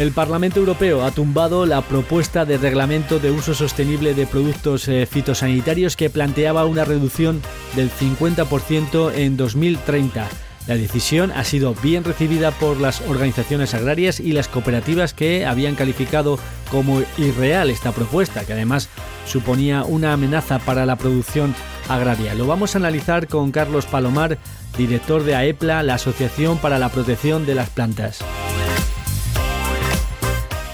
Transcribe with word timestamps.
El 0.00 0.12
Parlamento 0.12 0.60
Europeo 0.60 1.04
ha 1.04 1.10
tumbado 1.10 1.66
la 1.66 1.82
propuesta 1.82 2.46
de 2.46 2.56
reglamento 2.56 3.18
de 3.18 3.30
uso 3.30 3.52
sostenible 3.52 4.14
de 4.14 4.26
productos 4.26 4.88
eh, 4.88 5.04
fitosanitarios 5.04 5.94
que 5.94 6.08
planteaba 6.08 6.64
una 6.64 6.86
reducción 6.86 7.42
del 7.76 7.90
50% 7.90 9.12
en 9.14 9.36
2030. 9.36 10.26
La 10.66 10.76
decisión 10.76 11.30
ha 11.32 11.44
sido 11.44 11.74
bien 11.82 12.02
recibida 12.02 12.50
por 12.50 12.80
las 12.80 13.02
organizaciones 13.02 13.74
agrarias 13.74 14.20
y 14.20 14.32
las 14.32 14.48
cooperativas 14.48 15.12
que 15.12 15.44
habían 15.44 15.74
calificado 15.74 16.38
como 16.70 17.02
irreal 17.18 17.68
esta 17.68 17.92
propuesta, 17.92 18.46
que 18.46 18.54
además 18.54 18.88
suponía 19.26 19.84
una 19.84 20.14
amenaza 20.14 20.60
para 20.60 20.86
la 20.86 20.96
producción 20.96 21.54
agraria. 21.90 22.34
Lo 22.34 22.46
vamos 22.46 22.74
a 22.74 22.78
analizar 22.78 23.28
con 23.28 23.52
Carlos 23.52 23.84
Palomar, 23.84 24.38
director 24.78 25.24
de 25.24 25.34
AEPLA, 25.34 25.82
la 25.82 25.96
Asociación 25.96 26.56
para 26.56 26.78
la 26.78 26.88
Protección 26.88 27.44
de 27.44 27.54
las 27.54 27.68
Plantas. 27.68 28.24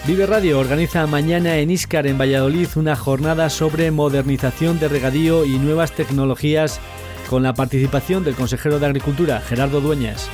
Vive 0.07 0.25
Radio 0.25 0.61
organiza 0.61 1.05
mañana 1.09 1.57
en 1.57 1.69
Iscar, 1.69 2.07
en 2.07 2.17
Valladolid, 2.17 2.69
una 2.77 2.95
jornada 2.95 3.51
sobre 3.51 3.91
modernización 3.91 4.79
de 4.79 4.87
regadío 4.87 5.45
y 5.45 5.59
nuevas 5.59 5.91
tecnologías 5.91 6.79
con 7.29 7.43
la 7.43 7.55
participación 7.55 8.23
del 8.23 8.37
consejero 8.37 8.79
de 8.79 8.87
Agricultura, 8.87 9.41
Gerardo 9.41 9.81
Dueñas. 9.81 10.31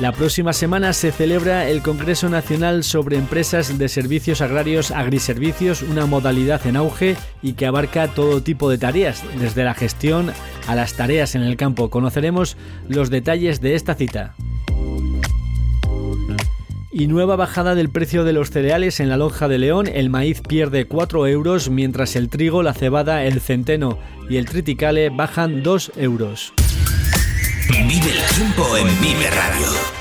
La 0.00 0.12
próxima 0.12 0.54
semana 0.54 0.94
se 0.94 1.12
celebra 1.12 1.68
el 1.68 1.82
Congreso 1.82 2.30
Nacional 2.30 2.82
sobre 2.82 3.18
Empresas 3.18 3.76
de 3.76 3.88
Servicios 3.90 4.40
Agrarios 4.40 4.90
Agriservicios, 4.90 5.82
una 5.82 6.06
modalidad 6.06 6.66
en 6.66 6.76
auge 6.76 7.14
y 7.42 7.52
que 7.52 7.66
abarca 7.66 8.08
todo 8.08 8.42
tipo 8.42 8.70
de 8.70 8.78
tareas, 8.78 9.22
desde 9.38 9.64
la 9.64 9.74
gestión 9.74 10.32
a 10.66 10.74
las 10.74 10.94
tareas 10.94 11.34
en 11.34 11.42
el 11.42 11.58
campo. 11.58 11.90
Conoceremos 11.90 12.56
los 12.88 13.10
detalles 13.10 13.60
de 13.60 13.74
esta 13.74 13.94
cita 13.94 14.34
y 16.90 17.06
nueva 17.06 17.36
bajada 17.36 17.74
del 17.74 17.90
precio 17.90 18.24
de 18.24 18.32
los 18.32 18.50
cereales 18.50 19.00
en 19.00 19.08
la 19.08 19.16
lonja 19.16 19.48
de 19.48 19.58
León. 19.58 19.86
El 19.86 20.10
maíz 20.10 20.40
pierde 20.40 20.86
4 20.86 21.26
euros, 21.26 21.70
mientras 21.70 22.16
el 22.16 22.28
trigo, 22.28 22.62
la 22.62 22.74
cebada, 22.74 23.24
el 23.24 23.40
centeno 23.40 23.98
y 24.28 24.36
el 24.36 24.46
triticale 24.46 25.10
bajan 25.10 25.62
2 25.62 25.92
euros. 25.96 26.52
Vive 27.70 28.10
el 28.10 28.36
tiempo 28.36 28.76
en 28.76 28.86
Vive 29.00 29.30
Radio. 29.30 29.98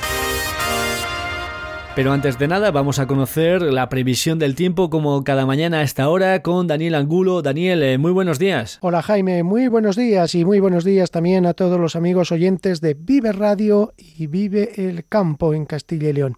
Pero 1.98 2.12
antes 2.12 2.38
de 2.38 2.48
nada 2.48 2.70
vamos 2.70 3.00
a 3.00 3.08
conocer 3.08 3.60
la 3.64 3.90
previsión 3.90 4.38
del 4.38 4.54
tiempo 4.54 4.92
como 4.92 5.24
cada 5.24 5.48
mañana 5.48 5.80
a 5.80 5.82
esta 5.82 6.10
hora 6.10 6.44
con 6.44 6.68
Daniel 6.68 6.94
Angulo. 6.94 7.42
Daniel, 7.42 7.82
eh, 7.82 7.98
muy 7.98 8.12
buenos 8.12 8.38
días. 8.38 8.78
Hola 8.82 9.02
Jaime, 9.02 9.42
muy 9.42 9.68
buenos 9.68 9.96
días 9.96 10.36
y 10.36 10.46
muy 10.46 10.60
buenos 10.60 10.84
días 10.84 11.10
también 11.10 11.48
a 11.48 11.56
todos 11.56 11.80
los 11.80 11.96
amigos 11.96 12.32
oyentes 12.32 12.82
de 12.82 12.94
Vive 12.94 13.32
Radio 13.32 13.96
y 13.98 14.28
Vive 14.28 14.74
el 14.78 15.06
Campo 15.08 15.56
en 15.56 15.66
Castilla 15.66 16.10
y 16.10 16.14
León. 16.14 16.38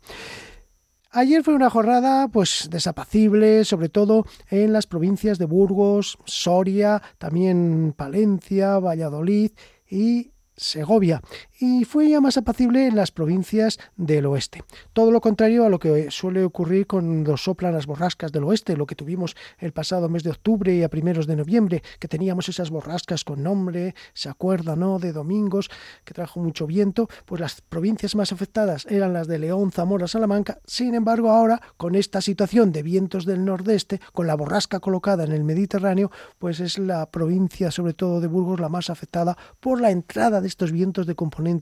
Ayer 1.12 1.44
fue 1.44 1.56
una 1.56 1.72
jornada 1.72 2.28
pues 2.28 2.68
desapacible, 2.70 3.66
sobre 3.66 3.90
todo 3.90 4.28
en 4.52 4.74
las 4.74 4.86
provincias 4.86 5.40
de 5.40 5.46
Burgos, 5.46 6.20
Soria, 6.25 7.02
también 7.18 7.96
Palencia, 7.97 8.78
Valladolid 8.78 9.52
y 9.90 10.34
Segovia 10.56 11.24
y 11.59 11.84
fue 11.84 12.09
ya 12.09 12.22
más 12.22 12.38
apacible 12.38 12.88
en 12.88 12.96
las 12.96 13.12
provincias 13.12 13.80
del 13.97 14.25
oeste. 14.25 14.64
Todo 14.94 15.12
lo 15.12 15.20
contrario 15.20 15.66
a 15.66 15.70
lo 15.70 15.78
que 15.78 16.09
suele 16.09 16.44
ocurrir 16.44 16.88
cuando 16.88 17.36
soplan 17.36 17.74
las 17.74 17.86
borrascas 17.86 18.31
del 18.31 18.46
oeste, 18.46 18.78
lo 18.78 18.86
que 18.86 18.96
tuvimos 18.96 19.36
el 19.58 19.74
pasado 19.74 20.08
mes 20.08 20.24
de 20.24 20.31
octubre 20.31 20.74
y 20.74 20.84
a 20.84 20.90
primeros 20.90 21.28
de 21.28 21.36
noviembre, 21.36 21.84
que 22.00 22.08
teníamos 22.08 22.47
esas 22.47 22.70
borrascas 22.70 23.24
con 23.24 23.44
nombre, 23.44 23.94
se 24.14 24.30
acuerda, 24.30 24.75
¿no?, 24.75 25.00
de 25.00 25.12
domingos, 25.12 25.70
que 26.06 26.14
trajo 26.14 26.40
mucho 26.40 26.66
viento, 26.66 27.09
pues 27.25 27.42
las 27.42 27.62
provincias 27.62 28.16
más 28.16 28.31
afectadas 28.31 28.86
eran 28.90 29.14
las 29.14 29.28
de 29.28 29.40
León, 29.40 29.72
Zamora, 29.72 30.08
Salamanca. 30.08 30.59
Sin 30.66 30.96
embargo, 30.96 31.30
ahora, 31.30 31.62
con 31.76 31.96
esta 31.96 32.22
situación 32.22 32.72
de 32.72 32.84
vientos 32.84 33.26
del 33.26 33.44
nordeste, 33.44 34.00
con 34.14 34.28
la 34.28 34.36
borrasca 34.36 34.80
colocada 34.80 35.26
en 35.26 35.34
el 35.34 35.44
Mediterráneo, 35.44 36.09
pues 36.38 36.59
es 36.62 36.80
la 36.80 37.06
provincia, 37.12 37.72
sobre 37.72 37.94
todo 37.94 38.22
de 38.22 38.28
Burgos, 38.28 38.59
la 38.59 38.70
más 38.70 38.90
afectada 38.90 39.38
por 39.59 39.81
la 39.81 39.91
entrada 39.91 40.40
de 40.40 40.47
estos 40.47 40.72
vientos 40.72 41.06
de 41.06 41.16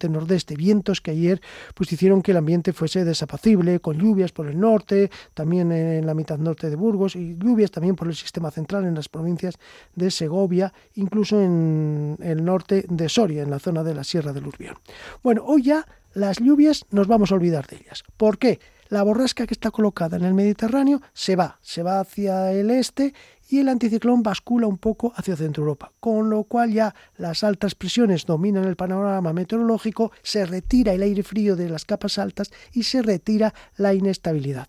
nordeste, 0.09 0.55
vientos 0.55 1.01
que 1.01 1.11
ayer 1.11 1.41
pues 1.73 1.91
hicieron 1.91 2.21
que 2.21 2.31
el 2.31 2.37
ambiente 2.37 2.73
fuese 2.73 3.05
desapacible, 3.05 3.79
con 3.79 3.97
lluvias 3.97 4.31
por 4.31 4.47
el 4.47 4.59
norte, 4.59 5.09
también 5.33 5.71
en 5.71 6.05
la 6.05 6.13
mitad 6.13 6.37
norte 6.37 6.69
de 6.69 6.75
Burgos 6.75 7.15
y 7.15 7.35
lluvias 7.37 7.71
también 7.71 7.95
por 7.95 8.07
el 8.07 8.15
sistema 8.15 8.51
central 8.51 8.85
en 8.85 8.95
las 8.95 9.09
provincias 9.09 9.57
de 9.95 10.11
Segovia, 10.11 10.73
incluso 10.95 11.41
en 11.41 12.17
el 12.21 12.43
norte 12.43 12.85
de 12.89 13.09
Soria, 13.09 13.43
en 13.43 13.49
la 13.49 13.59
zona 13.59 13.83
de 13.83 13.93
la 13.93 14.03
Sierra 14.03 14.33
del 14.33 14.47
Urbión. 14.47 14.75
Bueno, 15.23 15.43
hoy 15.45 15.63
ya 15.63 15.85
las 16.13 16.39
lluvias 16.39 16.85
nos 16.91 17.07
vamos 17.07 17.31
a 17.31 17.35
olvidar 17.35 17.67
de 17.67 17.77
ellas. 17.77 18.03
¿Por 18.17 18.37
qué? 18.37 18.59
La 18.89 19.03
borrasca 19.03 19.45
que 19.45 19.53
está 19.53 19.69
colocada 19.69 20.15
en 20.15 20.23
el 20.23 20.33
Mediterráneo 20.33 21.01
se 21.13 21.35
va, 21.35 21.59
se 21.61 21.83
va 21.83 21.99
hacia 21.99 22.53
el 22.53 22.71
este 22.71 23.13
y 23.49 23.59
el 23.59 23.69
anticiclón 23.69 24.23
bascula 24.23 24.67
un 24.67 24.77
poco 24.77 25.13
hacia 25.15 25.35
Centro 25.35 25.63
Europa, 25.63 25.91
con 25.99 26.29
lo 26.29 26.43
cual 26.43 26.73
ya 26.73 26.95
las 27.17 27.43
altas 27.43 27.75
presiones 27.75 28.25
dominan 28.25 28.65
el 28.65 28.75
panorama 28.75 29.33
meteorológico, 29.33 30.11
se 30.23 30.45
retira 30.45 30.93
el 30.93 31.01
aire 31.01 31.23
frío 31.23 31.55
de 31.55 31.69
las 31.69 31.85
capas 31.85 32.17
altas 32.17 32.51
y 32.73 32.83
se 32.83 33.01
retira 33.01 33.53
la 33.77 33.93
inestabilidad. 33.93 34.67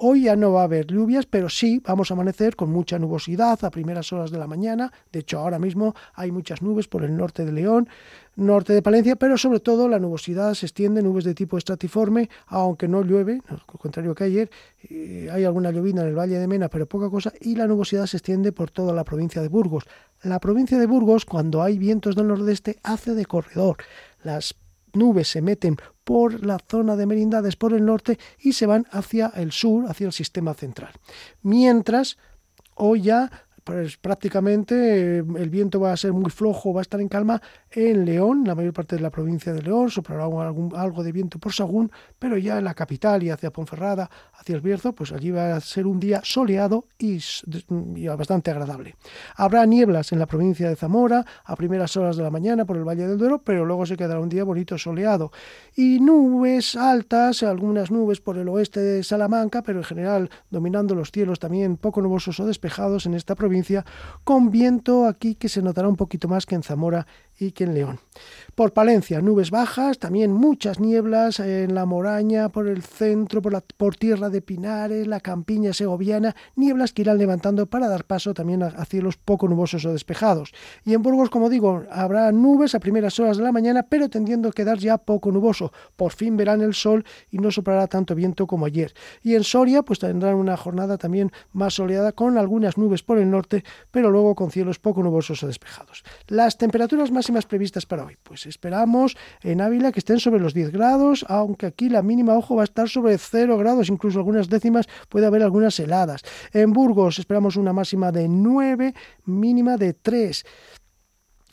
Hoy 0.00 0.22
ya 0.22 0.36
no 0.36 0.52
va 0.52 0.60
a 0.60 0.64
haber 0.64 0.86
lluvias, 0.86 1.26
pero 1.26 1.48
sí 1.48 1.82
vamos 1.84 2.12
a 2.12 2.14
amanecer 2.14 2.54
con 2.54 2.70
mucha 2.70 3.00
nubosidad 3.00 3.64
a 3.64 3.70
primeras 3.70 4.12
horas 4.12 4.30
de 4.30 4.38
la 4.38 4.46
mañana. 4.46 4.92
De 5.10 5.18
hecho, 5.18 5.40
ahora 5.40 5.58
mismo 5.58 5.92
hay 6.14 6.30
muchas 6.30 6.62
nubes 6.62 6.86
por 6.86 7.02
el 7.02 7.16
norte 7.16 7.44
de 7.44 7.50
León, 7.50 7.88
norte 8.36 8.72
de 8.72 8.80
Palencia, 8.80 9.16
pero 9.16 9.36
sobre 9.36 9.58
todo 9.58 9.88
la 9.88 9.98
nubosidad 9.98 10.54
se 10.54 10.66
extiende, 10.66 11.02
nubes 11.02 11.24
de 11.24 11.34
tipo 11.34 11.58
estratiforme, 11.58 12.30
aunque 12.46 12.86
no 12.86 13.02
llueve, 13.02 13.42
al 13.48 13.66
contrario 13.66 14.14
que 14.14 14.22
ayer, 14.22 14.50
eh, 14.88 15.30
hay 15.32 15.42
alguna 15.42 15.72
llovina 15.72 16.02
en 16.02 16.08
el 16.10 16.14
Valle 16.16 16.38
de 16.38 16.46
Mena, 16.46 16.68
pero 16.68 16.86
poca 16.86 17.10
cosa, 17.10 17.32
y 17.40 17.56
la 17.56 17.66
nubosidad 17.66 18.06
se 18.06 18.18
extiende 18.18 18.52
por 18.52 18.70
toda 18.70 18.92
la 18.92 19.02
provincia 19.02 19.42
de 19.42 19.48
Burgos. 19.48 19.82
La 20.22 20.38
provincia 20.38 20.78
de 20.78 20.86
Burgos, 20.86 21.24
cuando 21.24 21.60
hay 21.60 21.76
vientos 21.76 22.14
del 22.14 22.28
nordeste, 22.28 22.78
hace 22.84 23.14
de 23.14 23.26
corredor. 23.26 23.78
Las 24.22 24.54
nubes 24.94 25.28
se 25.28 25.42
meten 25.42 25.76
por 26.04 26.44
la 26.44 26.58
zona 26.68 26.96
de 26.96 27.06
merindades 27.06 27.56
por 27.56 27.72
el 27.72 27.84
norte 27.84 28.18
y 28.38 28.52
se 28.52 28.66
van 28.66 28.86
hacia 28.90 29.28
el 29.28 29.52
sur, 29.52 29.86
hacia 29.88 30.06
el 30.06 30.12
sistema 30.12 30.54
central. 30.54 30.92
Mientras, 31.42 32.16
hoy 32.74 33.02
ya 33.02 33.47
pues 33.68 33.98
prácticamente 33.98 35.18
el 35.18 35.50
viento 35.50 35.78
va 35.78 35.92
a 35.92 35.96
ser 35.98 36.14
muy 36.14 36.30
flojo, 36.30 36.72
va 36.72 36.80
a 36.80 36.86
estar 36.88 37.02
en 37.02 37.08
calma 37.08 37.42
en 37.70 38.06
León, 38.06 38.44
la 38.46 38.54
mayor 38.54 38.72
parte 38.72 38.96
de 38.96 39.02
la 39.02 39.10
provincia 39.10 39.52
de 39.52 39.60
León, 39.60 39.90
soplará 39.90 40.24
algún, 40.24 40.72
algo 40.74 41.04
de 41.04 41.12
viento 41.12 41.38
por 41.38 41.52
Sagún, 41.52 41.92
pero 42.18 42.38
ya 42.38 42.56
en 42.56 42.64
la 42.64 42.72
capital 42.72 43.22
y 43.22 43.28
hacia 43.28 43.50
Ponferrada, 43.50 44.08
hacia 44.32 44.54
el 44.54 44.62
Bierzo, 44.62 44.94
pues 44.94 45.12
allí 45.12 45.32
va 45.32 45.54
a 45.54 45.60
ser 45.60 45.86
un 45.86 46.00
día 46.00 46.22
soleado 46.24 46.86
y, 46.98 47.20
bastante 48.16 48.50
agradable. 48.50 48.96
Habrá 49.36 49.66
nieblas 49.66 50.12
en 50.12 50.18
la 50.18 50.24
provincia 50.24 50.66
de 50.70 50.74
Zamora 50.74 51.26
a 51.44 51.54
primeras 51.54 51.94
horas 51.98 52.16
de 52.16 52.22
la 52.22 52.30
mañana 52.30 52.64
por 52.64 52.78
el 52.78 52.88
Valle 52.88 53.06
del 53.06 53.18
Duero, 53.18 53.42
pero 53.42 53.66
luego 53.66 53.84
se 53.84 53.98
quedará 53.98 54.18
un 54.18 54.30
día 54.30 54.44
bonito 54.44 54.78
soleado. 54.78 55.30
Y 55.76 56.00
nubes 56.00 56.74
altas, 56.74 57.42
algunas 57.42 57.90
nubes 57.90 58.22
por 58.22 58.38
el 58.38 58.48
oeste 58.48 58.80
de 58.80 59.04
Salamanca, 59.04 59.60
pero 59.60 59.80
en 59.80 59.84
general 59.84 60.30
dominando 60.48 60.94
los 60.94 61.10
cielos 61.12 61.38
también 61.38 61.76
poco 61.76 62.00
nubosos 62.00 62.40
o 62.40 62.46
despejados 62.46 63.04
en 63.04 63.12
esta 63.12 63.34
provincia, 63.34 63.57
con 64.24 64.50
viento 64.50 65.06
aquí 65.06 65.34
que 65.34 65.48
se 65.48 65.62
notará 65.62 65.88
un 65.88 65.96
poquito 65.96 66.28
más 66.28 66.46
que 66.46 66.54
en 66.54 66.62
Zamora 66.62 67.06
y 67.38 67.52
que 67.52 67.64
en 67.64 67.74
León. 67.74 68.00
Por 68.54 68.72
Palencia, 68.72 69.20
nubes 69.20 69.52
bajas, 69.52 69.98
también 69.98 70.32
muchas 70.32 70.80
nieblas 70.80 71.38
en 71.38 71.74
la 71.74 71.86
Moraña, 71.86 72.48
por 72.48 72.66
el 72.66 72.82
centro, 72.82 73.40
por, 73.40 73.52
la, 73.52 73.62
por 73.76 73.94
tierra 73.94 74.30
de 74.30 74.42
Pinares, 74.42 75.06
la 75.06 75.20
campiña 75.20 75.72
segoviana, 75.72 76.34
nieblas 76.56 76.92
que 76.92 77.02
irán 77.02 77.18
levantando 77.18 77.66
para 77.66 77.86
dar 77.86 78.04
paso 78.04 78.34
también 78.34 78.64
a, 78.64 78.84
cielos 78.84 79.16
poco 79.16 79.46
nubosos 79.46 79.84
o 79.84 79.92
despejados. 79.92 80.52
Y 80.84 80.94
en 80.94 81.02
Burgos, 81.02 81.30
como 81.30 81.48
digo, 81.48 81.84
habrá 81.90 82.32
nubes 82.32 82.74
a 82.74 82.80
primeras 82.80 83.20
horas 83.20 83.36
de 83.36 83.44
la 83.44 83.52
mañana, 83.52 83.84
pero 83.88 84.08
tendiendo 84.08 84.48
a 84.48 84.52
quedar 84.52 84.78
ya 84.78 84.98
poco 84.98 85.30
nuboso. 85.30 85.72
Por 85.94 86.12
fin 86.12 86.36
verán 86.36 86.60
el 86.60 86.74
sol 86.74 87.04
y 87.30 87.38
no 87.38 87.52
soplará 87.52 87.86
tanto 87.86 88.16
viento 88.16 88.48
como 88.48 88.66
ayer. 88.66 88.92
Y 89.22 89.36
en 89.36 89.44
Soria, 89.44 89.82
pues 89.82 90.00
tendrán 90.00 90.34
una 90.34 90.56
jornada 90.56 90.98
también 90.98 91.30
más 91.52 91.74
soleada 91.74 92.10
con 92.12 92.36
algunas 92.38 92.76
nubes 92.76 93.04
por 93.04 93.18
el 93.18 93.30
norte, 93.30 93.62
pero 93.92 94.10
luego 94.10 94.34
con 94.34 94.50
cielos 94.50 94.80
poco 94.80 95.02
nubosos 95.02 95.42
o 95.44 95.46
despejados. 95.46 96.02
Las 96.26 96.58
temperaturas 96.58 97.12
máximas 97.28 97.44
previstas 97.44 97.84
para 97.84 98.06
hoy, 98.06 98.16
pues 98.22 98.46
esperamos 98.46 99.14
en 99.42 99.60
Ávila 99.60 99.92
que 99.92 99.98
estén 99.98 100.18
sobre 100.18 100.40
los 100.40 100.54
10 100.54 100.72
grados, 100.72 101.26
aunque 101.28 101.66
aquí 101.66 101.90
la 101.90 102.00
mínima, 102.00 102.32
ojo, 102.32 102.56
va 102.56 102.62
a 102.62 102.64
estar 102.64 102.88
sobre 102.88 103.18
0 103.18 103.58
grados, 103.58 103.90
incluso 103.90 104.18
algunas 104.18 104.48
décimas 104.48 104.86
puede 105.10 105.26
haber 105.26 105.42
algunas 105.42 105.78
heladas. 105.78 106.22
En 106.54 106.72
Burgos 106.72 107.18
esperamos 107.18 107.56
una 107.56 107.74
máxima 107.74 108.12
de 108.12 108.28
9, 108.28 108.94
mínima 109.26 109.76
de 109.76 109.92
3. 109.92 110.42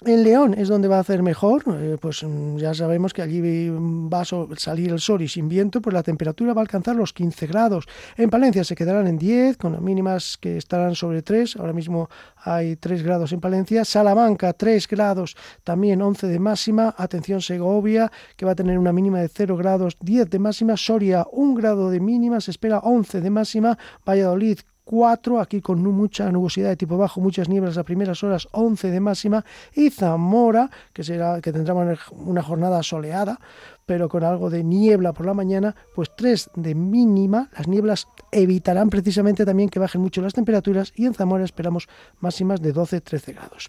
En 0.02 0.24
León 0.24 0.54
es 0.58 0.68
donde 0.68 0.90
va 0.90 0.98
a 0.98 1.00
hacer 1.00 1.24
mejor, 1.24 1.64
eh, 1.68 1.98
pues 2.00 2.22
mm, 2.22 2.58
ya 2.58 2.74
sabemos 2.74 3.14
que 3.14 3.22
allí 3.22 3.70
va 3.72 4.22
a 4.22 4.26
salir 4.58 4.92
el 4.92 5.00
sol 5.00 5.22
y 5.22 5.30
sin 5.30 5.48
viento, 5.48 5.82
pues 5.82 5.94
la 5.94 6.04
temperatura 6.04 6.54
va 6.54 6.60
a 6.60 6.64
alcanzar 6.64 6.98
los 6.98 7.14
15 7.14 7.48
grados. 7.48 7.86
En 8.18 8.30
Palencia 8.30 8.66
se 8.66 8.76
quedarán 8.76 9.08
en 9.08 9.18
10, 9.18 9.56
con 9.56 9.82
mínimas 9.82 10.38
que 10.38 10.58
estarán 10.58 10.96
sobre 10.96 11.22
3, 11.22 11.56
ahora 11.56 11.72
mismo 11.72 12.10
hay 12.36 12.76
3 12.76 13.04
grados 13.04 13.32
en 13.32 13.40
Palencia. 13.40 13.86
Salamanca 13.86 14.52
3 14.52 14.86
grados, 14.90 15.38
también 15.64 16.02
11 16.02 16.28
de 16.28 16.40
máxima. 16.40 16.94
Atención 16.98 17.42
Segovia, 17.42 18.12
que 18.36 18.46
va 18.46 18.52
a 18.52 18.56
tener 18.56 18.78
una 18.78 18.92
mínima 18.92 19.20
de 19.20 19.30
0 19.30 19.56
grados, 19.56 19.96
10 20.02 20.30
de 20.30 20.40
máxima. 20.40 20.76
Soria 20.76 21.26
1 21.32 21.56
grado 21.56 21.90
de 21.90 22.02
mínima, 22.02 22.42
se 22.42 22.52
espera 22.52 22.80
11 22.80 23.22
de 23.22 23.30
máxima. 23.30 23.78
Valladolid 24.06 24.60
4, 24.86 25.40
aquí 25.42 25.62
con 25.62 25.82
mucha 25.82 26.32
nubosidad 26.32 26.70
de 26.70 26.78
tipo 26.78 26.98
bajo, 26.98 27.20
muchas 27.20 27.50
nieblas 27.50 27.78
a 27.78 27.84
primeras 27.84 28.24
horas, 28.24 28.48
11 28.52 28.92
de 28.92 29.00
máxima, 29.00 29.44
y 29.74 29.90
Zamora, 29.90 30.70
que, 30.94 31.04
será, 31.04 31.42
que 31.42 31.52
tendrá 31.52 31.74
una 31.74 32.44
jornada 32.44 32.82
soleada, 32.84 33.40
pero 33.86 34.10
con 34.10 34.24
algo 34.24 34.50
de 34.50 34.64
niebla 34.64 35.14
por 35.14 35.26
la 35.26 35.34
mañana, 35.34 35.76
pues 35.94 36.10
3 36.16 36.52
de 36.56 36.76
mínima, 36.76 37.50
las 37.58 37.68
nieblas 37.68 38.08
evitarán 38.32 38.90
precisamente 38.90 39.46
también 39.46 39.70
que 39.70 39.80
bajen 39.80 40.02
mucho 40.02 40.22
las 40.22 40.34
temperaturas, 40.34 40.94
y 40.96 41.06
en 41.06 41.14
Zamora 41.14 41.44
esperamos 41.44 41.88
máximas 42.20 42.62
de 42.62 42.74
12-13 42.74 43.34
grados. 43.34 43.68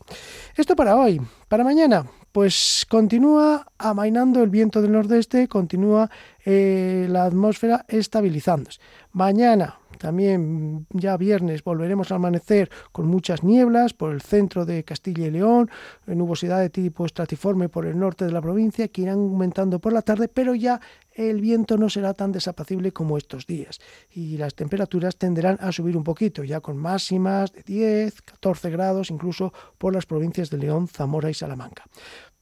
Esto 0.57 0.77
para 0.77 0.97
hoy, 0.97 1.21
para 1.49 1.65
mañana, 1.65 2.07
pues 2.33 2.87
continúa 2.89 3.67
amainando 3.79 4.43
el 4.43 4.51
viento 4.51 4.83
del 4.83 4.93
nordeste, 4.93 5.49
continúa 5.49 6.11
eh, 6.45 7.07
la 7.09 7.25
atmósfera 7.25 7.85
estabilizándose. 7.89 8.81
Mañana, 9.13 9.79
también 9.97 10.87
ya 10.91 11.17
viernes 11.17 11.63
volveremos 11.65 12.13
a 12.13 12.17
amanecer 12.17 12.71
con 12.93 13.07
muchas 13.07 13.43
nieblas 13.43 13.95
por 13.95 14.13
el 14.13 14.21
centro 14.21 14.65
de 14.65 14.85
Castilla 14.85 15.27
y 15.27 15.31
León, 15.31 15.71
nubosidad 16.07 16.61
de 16.61 16.71
tipo 16.71 17.07
estratiforme 17.07 17.69
por 17.69 17.87
el 17.87 17.99
norte 17.99 18.25
de 18.25 18.33
la 18.33 18.41
provincia 18.41 18.89
que 18.89 19.03
irán 19.03 19.19
aumentando 19.19 19.79
por 19.79 19.93
la 19.93 20.03
tarde, 20.03 20.29
pero 20.29 20.55
ya 20.55 20.81
el 21.13 21.41
viento 21.41 21.79
no 21.79 21.89
será 21.89 22.13
tan 22.15 22.33
desapacible 22.33 22.93
como 22.93 23.17
estos 23.17 23.47
días 23.47 23.81
y 24.11 24.37
las 24.37 24.55
temperaturas 24.55 25.17
tenderán 25.17 25.59
a 25.61 25.73
subir 25.73 25.97
un 25.97 26.05
poquito, 26.05 26.45
ya 26.45 26.61
con 26.61 26.77
máximas 26.77 27.53
de 27.53 27.63
10, 27.63 28.23
14 28.23 28.71
grados 28.71 29.11
incluso 29.11 29.53
por 29.79 29.95
las 29.95 30.07
provincias 30.07 30.51
de 30.51 30.59
León, 30.59 30.89
Zamora 30.89 31.31
y 31.31 31.35
Salamanca. 31.35 31.85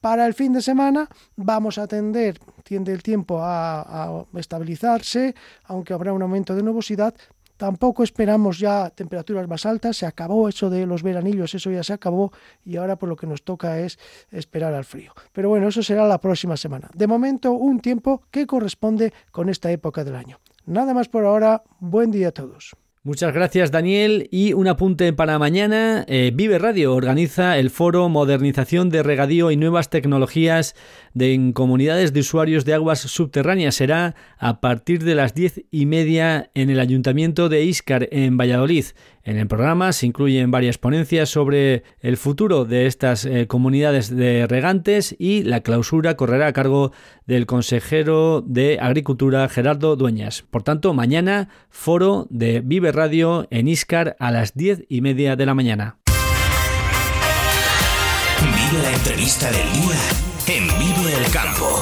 Para 0.01 0.27
el 0.27 0.35
fin 0.35 0.53
de 0.53 0.61
semana 0.61 1.09
vamos 1.35 1.77
a 1.77 1.87
tender, 1.87 2.37
tiende 2.63 2.91
el 2.91 3.01
tiempo 3.01 3.39
a, 3.41 3.81
a 3.81 4.25
estabilizarse, 4.35 5.33
aunque 5.63 5.93
habrá 5.93 6.13
un 6.13 6.21
aumento 6.21 6.53
de 6.53 6.61
nubosidad, 6.61 7.15
Tampoco 7.57 8.03
esperamos 8.03 8.59
ya 8.59 8.89
temperaturas 8.89 9.47
más 9.47 9.65
altas, 9.65 9.97
se 9.97 10.05
acabó 10.05 10.49
eso 10.49 10.69
de 10.69 10.85
los 10.85 11.03
veranillos, 11.03 11.53
eso 11.53 11.71
ya 11.71 11.83
se 11.83 11.93
acabó 11.93 12.31
y 12.65 12.75
ahora 12.75 12.97
por 12.97 13.09
lo 13.09 13.15
que 13.15 13.27
nos 13.27 13.43
toca 13.43 13.79
es 13.79 13.97
esperar 14.31 14.73
al 14.73 14.85
frío. 14.85 15.13
Pero 15.31 15.49
bueno, 15.49 15.67
eso 15.67 15.81
será 15.81 16.07
la 16.07 16.19
próxima 16.19 16.57
semana. 16.57 16.89
De 16.93 17.07
momento, 17.07 17.51
un 17.53 17.79
tiempo 17.79 18.23
que 18.31 18.45
corresponde 18.45 19.13
con 19.31 19.49
esta 19.49 19.71
época 19.71 20.03
del 20.03 20.15
año. 20.15 20.39
Nada 20.65 20.93
más 20.93 21.07
por 21.07 21.25
ahora, 21.25 21.63
buen 21.79 22.11
día 22.11 22.29
a 22.29 22.31
todos. 22.31 22.75
Muchas 23.05 23.35
gracias 23.35 23.69
Daniel 23.69 24.27
y 24.31 24.53
un 24.53 24.67
apunte 24.67 25.13
para 25.13 25.37
mañana. 25.37 26.05
Eh, 26.07 26.31
Vive 26.33 26.57
Radio 26.57 26.95
organiza 26.95 27.59
el 27.59 27.69
foro 27.69 28.09
Modernización 28.09 28.89
de 28.89 29.03
Regadío 29.03 29.51
y 29.51 29.57
Nuevas 29.57 29.91
Tecnologías 29.91 30.73
de 31.13 31.35
en 31.35 31.53
comunidades 31.53 32.13
de 32.13 32.21
usuarios 32.21 32.65
de 32.65 32.73
aguas 32.73 33.01
subterráneas. 33.01 33.75
Será 33.75 34.15
a 34.39 34.59
partir 34.59 35.03
de 35.03 35.13
las 35.13 35.35
diez 35.35 35.61
y 35.69 35.85
media 35.85 36.49
en 36.55 36.71
el 36.71 36.79
Ayuntamiento 36.79 37.47
de 37.47 37.63
Iscar 37.63 38.07
en 38.09 38.37
Valladolid. 38.37 38.85
En 39.25 39.39
el 39.39 39.47
programa 39.47 39.91
se 39.91 40.05
incluyen 40.05 40.51
varias 40.51 40.77
ponencias 40.77 41.29
sobre 41.29 41.81
el 41.99 42.15
futuro 42.15 42.63
de 42.63 42.85
estas 42.85 43.25
eh, 43.25 43.47
comunidades 43.47 44.15
de 44.15 44.45
regantes 44.45 45.15
y 45.17 45.41
la 45.41 45.61
clausura 45.61 46.15
correrá 46.15 46.45
a 46.45 46.53
cargo 46.53 46.91
del 47.25 47.47
consejero 47.47 48.43
de 48.45 48.77
Agricultura 48.79 49.49
Gerardo 49.49 49.95
Dueñas. 49.95 50.43
Por 50.43 50.61
tanto, 50.61 50.93
mañana 50.93 51.49
foro 51.71 52.27
de 52.29 52.61
Vive 52.61 52.91
Radio 52.91 53.47
en 53.49 53.67
Iscar 53.67 54.15
a 54.19 54.29
las 54.29 54.53
diez 54.53 54.83
y 54.89 55.01
media 55.01 55.35
de 55.35 55.45
la 55.47 55.55
mañana. 55.55 55.97
Vive 58.41 58.83
la 58.83 58.93
entrevista 58.93 59.47
del 59.49 59.71
día 59.73 60.55
en 60.55 60.67
Vive 60.77 61.17
el 61.17 61.31
Campo. 61.31 61.81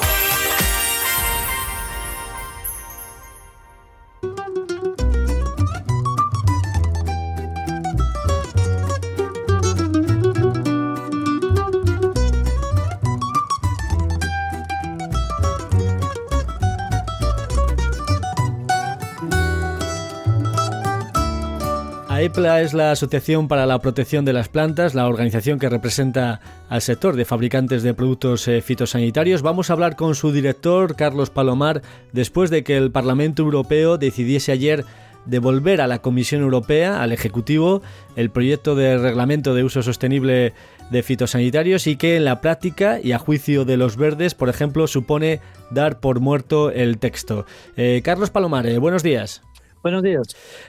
AEPLA 22.24 22.62
es 22.62 22.74
la 22.74 22.92
Asociación 22.92 23.50
para 23.50 23.66
la 23.66 23.80
Protección 23.80 24.24
de 24.24 24.32
las 24.32 24.48
Plantas, 24.48 24.96
la 24.96 25.10
organización 25.10 25.60
que 25.60 25.68
representa 25.68 26.40
al 26.70 26.82
sector 26.82 27.18
de 27.18 27.26
fabricantes 27.26 27.84
de 27.84 27.94
productos 27.94 28.48
eh, 28.48 28.62
fitosanitarios. 28.62 29.42
Vamos 29.42 29.70
a 29.70 29.74
hablar 29.74 29.98
con 29.98 30.16
su 30.16 30.32
director, 30.32 30.96
Carlos 30.96 31.30
Palomar, 31.30 31.82
después 32.14 32.50
de 32.50 32.64
que 32.64 32.78
el 32.78 32.92
Parlamento 32.92 33.44
Europeo 33.44 33.98
decidiese 33.98 34.54
ayer 34.54 34.86
devolver 35.26 35.82
a 35.82 35.88
la 35.88 36.00
Comisión 36.00 36.44
Europea, 36.44 37.04
al 37.04 37.12
Ejecutivo, 37.12 37.82
el 38.16 38.30
proyecto 38.30 38.76
de 38.76 38.98
reglamento 38.98 39.54
de 39.54 39.66
uso 39.66 39.84
sostenible 39.84 40.54
de 40.92 41.04
fitosanitarios 41.04 41.88
y 41.88 41.98
que 41.98 42.16
en 42.16 42.24
la 42.24 42.40
práctica 42.40 43.02
y 43.04 43.12
a 43.12 43.20
juicio 43.20 43.66
de 43.66 43.76
los 43.76 43.98
verdes, 43.98 44.34
por 44.34 44.48
ejemplo, 44.48 44.88
supone 44.88 45.42
dar 45.72 46.00
por 46.00 46.22
muerto 46.22 46.72
el 46.72 47.00
texto. 47.00 47.46
Eh, 47.76 48.02
Carlos 48.02 48.30
Palomar, 48.30 48.66
eh, 48.66 48.78
buenos 48.78 49.04
días. 49.04 49.42
Buenos 49.84 50.02
días. 50.02 50.24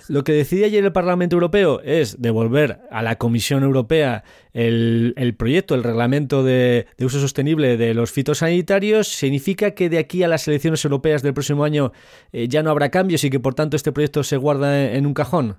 Lo 0.09 0.25
que 0.25 0.33
decide 0.33 0.65
ayer 0.65 0.85
el 0.85 0.91
Parlamento 0.91 1.37
Europeo 1.37 1.81
es 1.85 2.21
devolver 2.21 2.81
a 2.91 3.01
la 3.01 3.17
Comisión 3.17 3.63
Europea 3.63 4.25
el, 4.53 5.35
proyecto, 5.39 5.77
el 5.77 5.85
reglamento 5.85 6.43
de, 6.43 6.89
uso 6.99 7.21
sostenible 7.21 7.77
de 7.77 7.95
los 7.95 8.11
fitosanitarios. 8.11 9.07
¿Significa 9.07 9.71
que 9.71 9.89
de 9.89 9.99
aquí 9.99 10.25
a 10.25 10.29
las 10.29 10.49
elecciones 10.49 10.85
europeas 10.85 11.23
del 11.23 11.33
próximo 11.33 11.63
año 11.63 11.93
eh, 12.33 12.49
ya 12.49 12.65
no 12.65 12.71
habrá 12.71 12.91
cambios 12.91 13.23
y 13.23 13.31
que 13.31 13.39
por 13.39 13.55
tanto 13.55 13.77
este 13.77 13.93
proyecto 13.93 14.25
se 14.25 14.37
guarda 14.37 14.91
en, 14.93 15.07
un 15.07 15.15
cajón? 15.15 15.59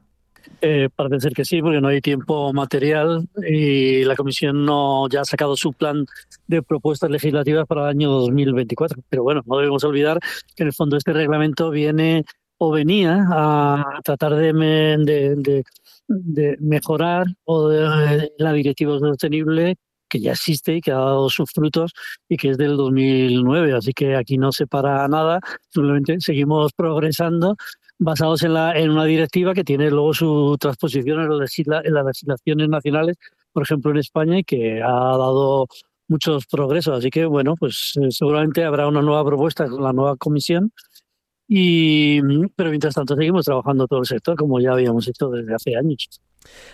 Eh, 0.60 0.90
parece 0.94 1.22
ser 1.22 1.34
que 1.34 1.46
sí, 1.46 1.62
porque 1.62 1.80
no 1.80 1.88
hay 1.88 2.02
tiempo 2.02 2.52
material 2.52 3.30
y 3.50 4.04
la 4.04 4.18
Comisión 4.18 4.66
no 4.66 5.08
ya 5.08 5.22
ha 5.22 5.26
sacado 5.26 5.56
su 5.56 5.72
plan 5.72 6.06
de 6.48 6.62
propuestas 6.62 7.10
legislativas 7.10 7.66
para 7.68 7.84
el 7.84 7.88
año 7.88 8.10
2024. 8.12 9.02
Pero 9.08 9.24
bueno, 9.24 9.44
no 9.46 9.56
debemos 9.56 9.86
olvidar 9.86 10.20
que 10.58 10.64
en 10.64 10.68
el 10.68 10.74
fondo 10.74 10.98
este 10.98 11.14
reglamento 11.14 11.70
viene 11.70 12.26
o 12.58 12.72
venía 12.72 13.26
a 13.30 14.00
tratar 14.04 14.36
de, 14.36 15.64
mejorar 16.60 17.26
o 17.44 17.70
de, 17.70 18.32
la 18.38 18.54
directiva 18.54 18.98
sostenible 19.00 19.76
que 20.08 20.20
ya 20.20 20.32
existe 20.32 20.76
y 20.76 20.82
que 20.82 20.92
ha 20.92 20.96
dado 20.96 21.30
sus 21.30 21.52
frutos 21.52 21.94
y 22.30 22.38
que 22.38 22.50
es 22.52 22.58
del 22.58 22.78
2009. 22.78 23.74
Así 23.74 23.92
que 23.94 24.16
aquí 24.16 24.38
no 24.38 24.52
se 24.52 24.68
para 24.68 25.08
nada, 25.08 25.40
simplemente 25.70 26.18
seguimos 26.22 26.74
progresando 26.74 27.56
basados 27.98 28.44
en, 28.44 28.54
la, 28.54 28.78
en 28.78 28.92
una 28.92 29.06
directiva 29.06 29.54
que 29.54 29.64
tiene 29.64 29.90
luego 29.90 30.14
su 30.14 30.58
transposición 30.60 31.22
en, 31.22 31.32
en 31.32 31.94
las 31.94 32.06
legislaciones 32.06 32.70
nacionales, 32.70 33.18
por 33.54 33.64
ejemplo 33.64 33.92
en 33.92 33.98
España, 33.98 34.40
y 34.40 34.44
que 34.44 34.82
ha 34.82 34.88
dado 34.88 35.68
muchos 36.08 36.46
progresos. 36.46 36.98
Así 36.98 37.10
que, 37.10 37.26
bueno, 37.26 37.56
pues 37.56 37.94
eh, 38.02 38.12
seguramente 38.12 38.64
habrá 38.64 38.88
una 38.88 39.02
nueva 39.02 39.26
propuesta 39.26 39.68
con 39.68 39.84
la 39.84 39.94
nueva 39.94 40.16
comisión 40.18 40.72
y, 41.48 42.22
pero 42.56 42.70
mientras 42.70 42.96
tanto 42.96 43.16
seguimos 43.16 43.46
trabajando 43.46 43.88
todo 43.88 44.00
el 44.00 44.06
sector 44.06 44.36
como 44.36 44.60
ya 44.60 44.72
habíamos 44.72 45.08
hecho 45.08 45.30
desde 45.30 45.54
hace 45.54 45.76
años. 45.76 46.22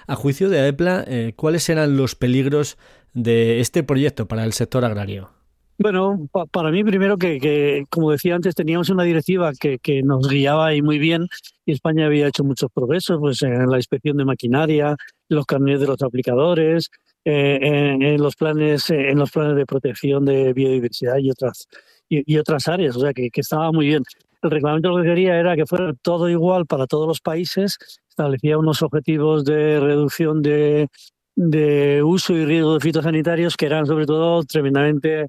A 0.07 0.15
juicio 0.15 0.49
de 0.49 0.59
AEPLA, 0.59 1.05
eh, 1.07 1.33
¿cuáles 1.35 1.69
eran 1.69 1.97
los 1.97 2.15
peligros 2.15 2.77
de 3.13 3.59
este 3.59 3.83
proyecto 3.83 4.27
para 4.27 4.43
el 4.43 4.53
sector 4.53 4.85
agrario? 4.85 5.29
Bueno, 5.77 6.29
para 6.51 6.69
mí 6.69 6.83
primero 6.83 7.17
que, 7.17 7.85
como 7.89 8.11
decía 8.11 8.35
antes, 8.35 8.53
teníamos 8.53 8.89
una 8.89 9.03
directiva 9.03 9.51
que, 9.53 10.03
nos 10.03 10.29
guiaba 10.29 10.67
ahí 10.67 10.81
muy 10.83 10.99
bien 10.99 11.27
y 11.65 11.71
España 11.71 12.05
había 12.05 12.27
hecho 12.27 12.43
muchos 12.43 12.69
progresos 12.71 13.17
pues, 13.19 13.41
en 13.41 13.67
la 13.67 13.77
inspección 13.77 14.17
de 14.17 14.25
maquinaria, 14.25 14.95
los 15.27 15.45
carnets 15.45 15.79
de 15.79 15.87
los 15.87 16.01
aplicadores, 16.03 16.91
eh, 17.25 17.57
en, 17.61 18.21
los 18.21 18.35
planes, 18.35 18.91
en 18.91 19.17
los 19.17 19.31
planes 19.31 19.55
de 19.55 19.65
protección 19.65 20.23
de 20.23 20.53
biodiversidad 20.53 21.17
y 21.17 21.31
otras 21.31 21.67
y, 22.11 22.37
otras 22.37 22.67
áreas, 22.67 22.95
o 22.97 22.99
sea 22.99 23.13
que, 23.13 23.29
estaba 23.33 23.71
muy 23.71 23.87
bien. 23.87 24.03
El 24.41 24.51
reglamento 24.51 24.89
lo 24.89 25.03
que 25.03 25.09
quería 25.09 25.39
era 25.39 25.55
que 25.55 25.65
fuera 25.65 25.93
todo 26.01 26.29
igual 26.29 26.65
para 26.65 26.87
todos 26.87 27.07
los 27.07 27.21
países, 27.21 27.77
establecía 28.09 28.57
unos 28.57 28.81
objetivos 28.81 29.45
de 29.45 29.79
reducción 29.79 30.41
de, 30.41 30.87
de 31.35 32.01
uso 32.03 32.33
y 32.33 32.45
riesgo 32.45 32.73
de 32.73 32.79
fitosanitarios 32.79 33.55
que 33.55 33.67
eran 33.67 33.85
sobre 33.85 34.05
todo 34.05 34.43
tremendamente 34.43 35.27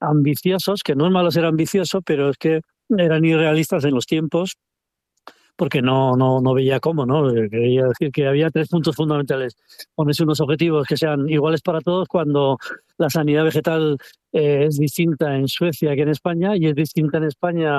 ambiciosos, 0.00 0.82
que 0.82 0.94
no 0.94 1.06
es 1.06 1.12
malo 1.12 1.30
ser 1.30 1.44
ambicioso, 1.44 2.02
pero 2.02 2.30
es 2.30 2.36
que 2.36 2.60
eran 2.96 3.24
irrealistas 3.24 3.84
en 3.84 3.94
los 3.94 4.06
tiempos 4.06 4.56
porque 5.60 5.82
no, 5.82 6.16
no, 6.16 6.40
no 6.40 6.54
veía 6.54 6.80
cómo, 6.80 7.04
¿no? 7.04 7.30
Quería 7.50 7.84
decir 7.84 8.10
que 8.10 8.26
había 8.26 8.48
tres 8.48 8.68
puntos 8.68 8.96
fundamentales. 8.96 9.58
Ponerse 9.94 10.22
unos 10.22 10.40
objetivos 10.40 10.86
que 10.86 10.96
sean 10.96 11.28
iguales 11.28 11.60
para 11.60 11.82
todos 11.82 12.08
cuando 12.08 12.56
la 12.96 13.10
sanidad 13.10 13.44
vegetal 13.44 13.98
eh, 14.32 14.64
es 14.66 14.78
distinta 14.78 15.36
en 15.36 15.48
Suecia 15.48 15.94
que 15.94 16.00
en 16.00 16.08
España 16.08 16.56
y 16.56 16.64
es 16.64 16.74
distinta 16.74 17.18
en 17.18 17.24
España 17.24 17.72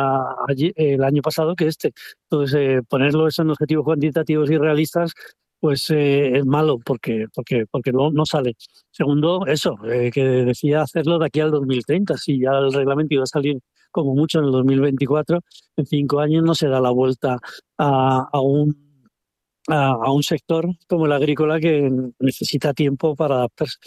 allí, 0.47 0.71
el 0.75 1.03
año 1.03 1.23
pasado 1.23 1.55
que 1.55 1.65
este. 1.65 1.91
Entonces, 2.29 2.55
eh, 2.61 2.81
ponerlo 2.88 3.27
en 3.35 3.50
objetivos 3.50 3.83
cuantitativos 3.83 4.51
y 4.51 4.57
realistas 4.59 5.13
pues 5.59 5.89
eh, 5.89 6.38
es 6.38 6.45
malo 6.45 6.77
porque 6.85 7.25
porque 7.33 7.65
porque 7.71 7.91
no, 7.91 8.11
no 8.11 8.27
sale. 8.27 8.57
Segundo, 8.91 9.43
eso, 9.47 9.75
que 10.13 10.23
decía 10.23 10.83
hacerlo 10.83 11.17
de 11.17 11.25
aquí 11.25 11.39
al 11.39 11.50
2030, 11.50 12.15
si 12.17 12.41
ya 12.41 12.51
el 12.51 12.71
reglamento 12.71 13.15
iba 13.15 13.23
a 13.23 13.25
salir 13.25 13.57
como 13.91 14.15
mucho 14.15 14.39
en 14.39 14.45
el 14.45 14.51
2024, 14.51 15.39
en 15.77 15.86
cinco 15.86 16.19
años 16.19 16.43
no 16.43 16.55
se 16.55 16.67
da 16.67 16.79
la 16.79 16.91
vuelta 16.91 17.38
a, 17.77 18.29
a 18.31 18.39
un 18.39 18.91
a, 19.67 20.12
un 20.12 20.24
sector 20.24 20.67
como 20.88 21.05
el 21.05 21.12
agrícola 21.12 21.60
que 21.60 21.89
necesita 22.19 22.74
tiempo 22.74 23.15
para 23.15 23.36
adaptarse. 23.36 23.77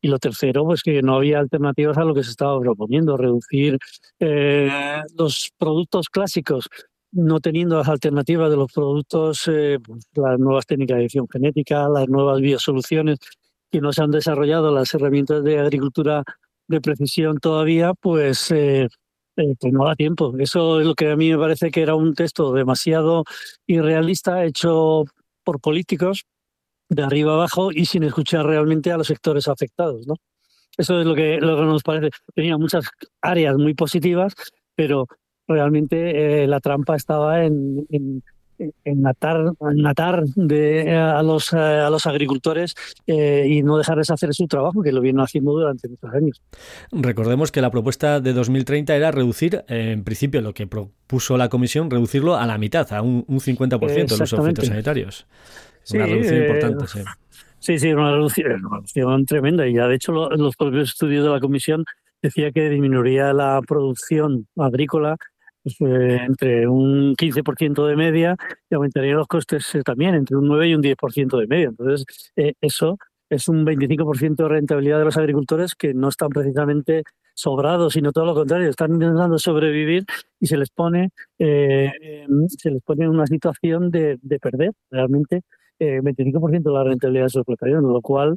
Y 0.00 0.08
lo 0.08 0.18
tercero, 0.18 0.64
pues 0.64 0.82
que 0.82 1.02
no 1.02 1.16
había 1.16 1.38
alternativas 1.38 1.98
a 1.98 2.04
lo 2.04 2.14
que 2.14 2.24
se 2.24 2.30
estaba 2.30 2.58
proponiendo, 2.60 3.16
reducir 3.16 3.78
eh, 4.20 4.70
los 5.16 5.50
productos 5.58 6.08
clásicos, 6.08 6.68
no 7.12 7.40
teniendo 7.40 7.76
las 7.76 7.88
alternativas 7.88 8.50
de 8.50 8.56
los 8.56 8.72
productos, 8.72 9.46
eh, 9.48 9.78
pues, 9.84 10.06
las 10.14 10.38
nuevas 10.38 10.66
técnicas 10.66 10.96
de 10.96 11.02
edición 11.02 11.26
genética, 11.30 11.88
las 11.88 12.08
nuevas 12.08 12.40
biosoluciones 12.40 13.18
que 13.70 13.80
no 13.80 13.92
se 13.92 14.02
han 14.02 14.10
desarrollado, 14.10 14.72
las 14.72 14.92
herramientas 14.94 15.44
de 15.44 15.58
agricultura 15.58 16.24
de 16.68 16.80
precisión 16.80 17.38
todavía, 17.38 17.92
pues 17.94 18.50
eh, 18.50 18.88
eh, 19.36 19.54
pues 19.58 19.72
no 19.72 19.84
da 19.86 19.94
tiempo. 19.94 20.34
Eso 20.38 20.80
es 20.80 20.86
lo 20.86 20.94
que 20.94 21.10
a 21.10 21.16
mí 21.16 21.30
me 21.30 21.38
parece 21.38 21.70
que 21.70 21.82
era 21.82 21.94
un 21.94 22.14
texto 22.14 22.52
demasiado 22.52 23.24
irrealista, 23.66 24.44
hecho 24.44 25.04
por 25.44 25.60
políticos 25.60 26.24
de 26.88 27.02
arriba 27.02 27.34
abajo 27.34 27.72
y 27.72 27.86
sin 27.86 28.02
escuchar 28.02 28.46
realmente 28.46 28.92
a 28.92 28.98
los 28.98 29.06
sectores 29.06 29.48
afectados. 29.48 30.06
¿no? 30.06 30.16
Eso 30.76 31.00
es 31.00 31.06
lo 31.06 31.14
que, 31.14 31.38
lo 31.40 31.56
que 31.56 31.62
nos 31.62 31.82
parece. 31.82 32.10
Tenía 32.34 32.58
muchas 32.58 32.84
áreas 33.20 33.56
muy 33.56 33.74
positivas, 33.74 34.34
pero 34.74 35.06
realmente 35.48 36.42
eh, 36.44 36.46
la 36.46 36.60
trampa 36.60 36.96
estaba 36.96 37.44
en, 37.44 37.86
en 37.90 38.22
natar, 38.84 40.24
de, 40.36 40.80
eh, 40.82 40.96
a, 40.96 41.22
los, 41.22 41.52
eh, 41.52 41.56
a 41.56 41.90
los 41.90 42.06
agricultores 42.06 42.74
eh, 43.06 43.46
y 43.48 43.62
no 43.62 43.78
dejarles 43.78 44.10
hacer 44.10 44.34
su 44.34 44.46
trabajo, 44.46 44.82
que 44.82 44.92
lo 44.92 45.00
vienen 45.00 45.20
haciendo 45.20 45.52
durante 45.52 45.88
muchos 45.88 46.12
años. 46.12 46.42
Recordemos 46.90 47.52
que 47.52 47.60
la 47.60 47.70
propuesta 47.70 48.20
de 48.20 48.32
2030 48.32 48.94
era 48.96 49.10
reducir, 49.10 49.64
en 49.68 50.04
principio, 50.04 50.40
lo 50.40 50.54
que 50.54 50.66
propuso 50.66 51.36
la 51.36 51.48
Comisión, 51.48 51.90
reducirlo 51.90 52.36
a 52.36 52.46
la 52.46 52.58
mitad, 52.58 52.92
a 52.92 53.02
un, 53.02 53.24
un 53.26 53.40
50% 53.40 53.78
de 53.78 54.18
los 54.18 54.32
usos 54.32 54.66
sanitarios. 54.66 55.26
una 55.92 56.06
reducción 56.06 56.42
importante, 56.42 56.86
sí. 56.86 57.00
Sí, 57.58 57.78
sí, 57.78 57.92
una 57.92 58.10
reducción, 58.10 58.64
una 58.64 58.76
reducción 58.78 59.24
tremenda. 59.24 59.68
Y 59.68 59.74
ya, 59.74 59.86
de 59.86 59.94
hecho, 59.94 60.12
los 60.12 60.56
propios 60.56 60.90
estudios 60.90 61.24
de 61.24 61.30
la 61.30 61.38
Comisión 61.38 61.84
decía 62.20 62.50
que 62.50 62.68
disminuiría 62.68 63.32
la 63.32 63.60
producción 63.66 64.48
agrícola 64.56 65.16
eh, 65.64 66.18
entre 66.26 66.66
un 66.66 67.14
15% 67.14 67.86
de 67.86 67.94
media 67.94 68.36
y 68.68 68.74
aumentaría 68.74 69.14
los 69.14 69.28
costes 69.28 69.72
eh, 69.76 69.82
también 69.82 70.16
entre 70.16 70.36
un 70.36 70.48
9 70.48 70.68
y 70.68 70.74
un 70.74 70.82
10% 70.82 71.38
de 71.38 71.46
media. 71.46 71.68
Entonces, 71.68 72.04
eh, 72.34 72.54
eso 72.60 72.98
es 73.30 73.48
un 73.48 73.64
25% 73.64 74.42
de 74.42 74.48
rentabilidad 74.48 74.98
de 74.98 75.04
los 75.04 75.16
agricultores 75.16 75.74
que 75.76 75.94
no 75.94 76.08
están 76.08 76.30
precisamente 76.30 77.04
sobrados, 77.34 77.92
sino 77.92 78.10
todo 78.12 78.26
lo 78.26 78.34
contrario, 78.34 78.68
están 78.68 78.92
intentando 78.92 79.38
sobrevivir 79.38 80.04
y 80.40 80.46
se 80.46 80.56
les 80.58 80.70
pone, 80.70 81.10
se 81.38 82.70
les 82.70 82.82
pone 82.82 83.04
en 83.04 83.10
una 83.10 83.26
situación 83.26 83.90
de, 83.90 84.18
perder 84.38 84.72
realmente 84.90 85.40
25% 85.80 86.62
de 86.62 86.70
la 86.70 86.84
rentabilidad 86.84 87.24
de 87.24 87.30
su 87.30 87.38
explotación, 87.38 87.84
lo 87.90 88.02
cual 88.02 88.36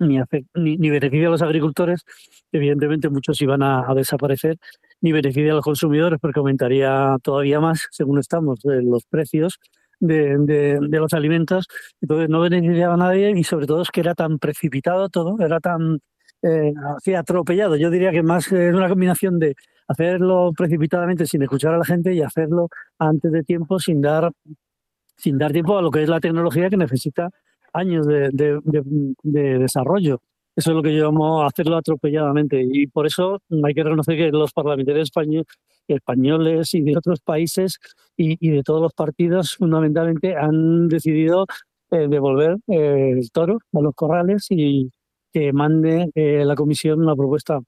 ni, 0.00 0.18
ni, 0.54 0.90
beneficia 0.90 1.28
a 1.28 1.30
los 1.30 1.42
agricultores, 1.42 2.02
evidentemente 2.50 3.08
muchos 3.10 3.40
iban 3.40 3.62
a 3.62 3.94
desaparecer, 3.94 4.56
ni 5.00 5.12
beneficia 5.12 5.52
a 5.52 5.56
los 5.56 5.64
consumidores 5.64 6.18
porque 6.20 6.40
aumentaría 6.40 7.16
todavía 7.22 7.60
más, 7.60 7.86
según 7.90 8.18
estamos, 8.18 8.60
los 8.64 9.04
precios 9.06 9.58
de, 10.00 10.36
de, 10.38 10.98
los 10.98 11.12
alimentos. 11.12 11.66
Entonces 12.00 12.28
no 12.28 12.40
beneficiaba 12.40 12.94
a 12.94 12.96
nadie 12.96 13.32
y 13.36 13.44
sobre 13.44 13.66
todo 13.66 13.82
es 13.82 13.90
que 13.90 14.00
era 14.00 14.14
tan 14.14 14.38
precipitado 14.38 15.08
todo, 15.08 15.36
era 15.40 15.60
tan 15.60 16.00
eh, 16.42 16.72
así 16.96 17.14
atropellado. 17.14 17.76
Yo 17.76 17.90
diría 17.90 18.12
que 18.12 18.22
más 18.22 18.50
es 18.52 18.74
una 18.74 18.88
combinación 18.88 19.38
de 19.38 19.54
hacerlo 19.88 20.52
precipitadamente 20.56 21.26
sin 21.26 21.42
escuchar 21.42 21.74
a 21.74 21.78
la 21.78 21.84
gente 21.84 22.14
y 22.14 22.22
hacerlo 22.22 22.68
antes 22.98 23.32
de 23.32 23.42
tiempo 23.42 23.78
sin 23.78 24.00
dar 24.00 24.30
sin 25.16 25.38
dar 25.38 25.52
tiempo 25.52 25.76
a 25.76 25.82
lo 25.82 25.90
que 25.90 26.02
es 26.02 26.08
la 26.08 26.20
tecnología 26.20 26.70
que 26.70 26.76
necesita 26.76 27.30
años 27.72 28.06
de 28.06 29.08
desarrollo. 29.58 30.20
Eso 30.58 30.70
es 30.72 30.76
lo 30.76 30.82
que 30.82 30.90
llamo 30.90 31.44
hacerlo 31.44 31.76
atropelladamente. 31.76 32.60
Y 32.60 32.88
por 32.88 33.06
eso 33.06 33.38
hay 33.64 33.74
que 33.74 33.84
reconocer 33.84 34.16
que 34.16 34.32
los 34.32 34.52
parlamentarios 34.52 35.08
españoles 35.86 36.74
y 36.74 36.80
de 36.80 36.96
otros 36.98 37.20
países 37.20 37.78
y, 38.16 38.50
de 38.50 38.64
todos 38.64 38.82
los 38.82 38.92
partidos 38.92 39.54
fundamentalmente 39.54 40.34
han 40.34 40.88
decidido 40.88 41.46
eh, 41.92 42.08
devolver 42.08 42.56
eh, 42.66 43.12
el 43.12 43.30
toro 43.30 43.58
a 43.72 43.80
los 43.80 43.94
corrales 43.94 44.46
y 44.50 44.90
que 45.32 45.52
mande 45.52 46.10
eh, 46.16 46.44
la 46.44 46.56
comisión 46.56 47.02
una 47.02 47.14
propuesta 47.14 47.60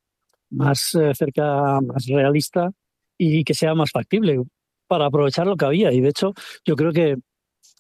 más 0.50 0.80
cerca, 1.14 1.80
más 1.80 2.06
realista 2.08 2.72
y 3.16 3.44
que 3.44 3.54
sea 3.54 3.72
más 3.76 3.92
factible 3.92 4.42
para 4.88 5.06
aprovechar 5.06 5.46
lo 5.46 5.56
que 5.56 5.66
había. 5.66 5.92
Y 5.92 6.00
de 6.00 6.08
hecho, 6.08 6.32
yo 6.64 6.74
creo 6.74 6.92
que 6.92 7.14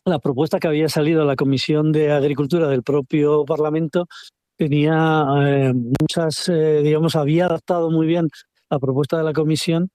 la 0.04 0.20
propuesta 0.20 0.60
que 0.60 0.68
había 0.68 0.88
salido 0.88 1.22
a 1.22 1.24
la 1.24 1.34
Comisión 1.34 1.90
de 1.90 2.12
Agricultura 2.12 2.68
del 2.68 2.84
propio 2.84 3.44
Parlamento 3.44 4.06
tenía 4.60 5.24
eh, 5.38 5.72
muchas, 5.72 6.46
eh, 6.50 6.82
digamos, 6.82 7.16
había 7.16 7.46
adaptado 7.46 7.90
muy 7.90 8.06
bien 8.06 8.28
la 8.68 8.78
propuesta 8.78 9.16
de 9.16 9.24
la 9.24 9.32
comisión 9.32 9.88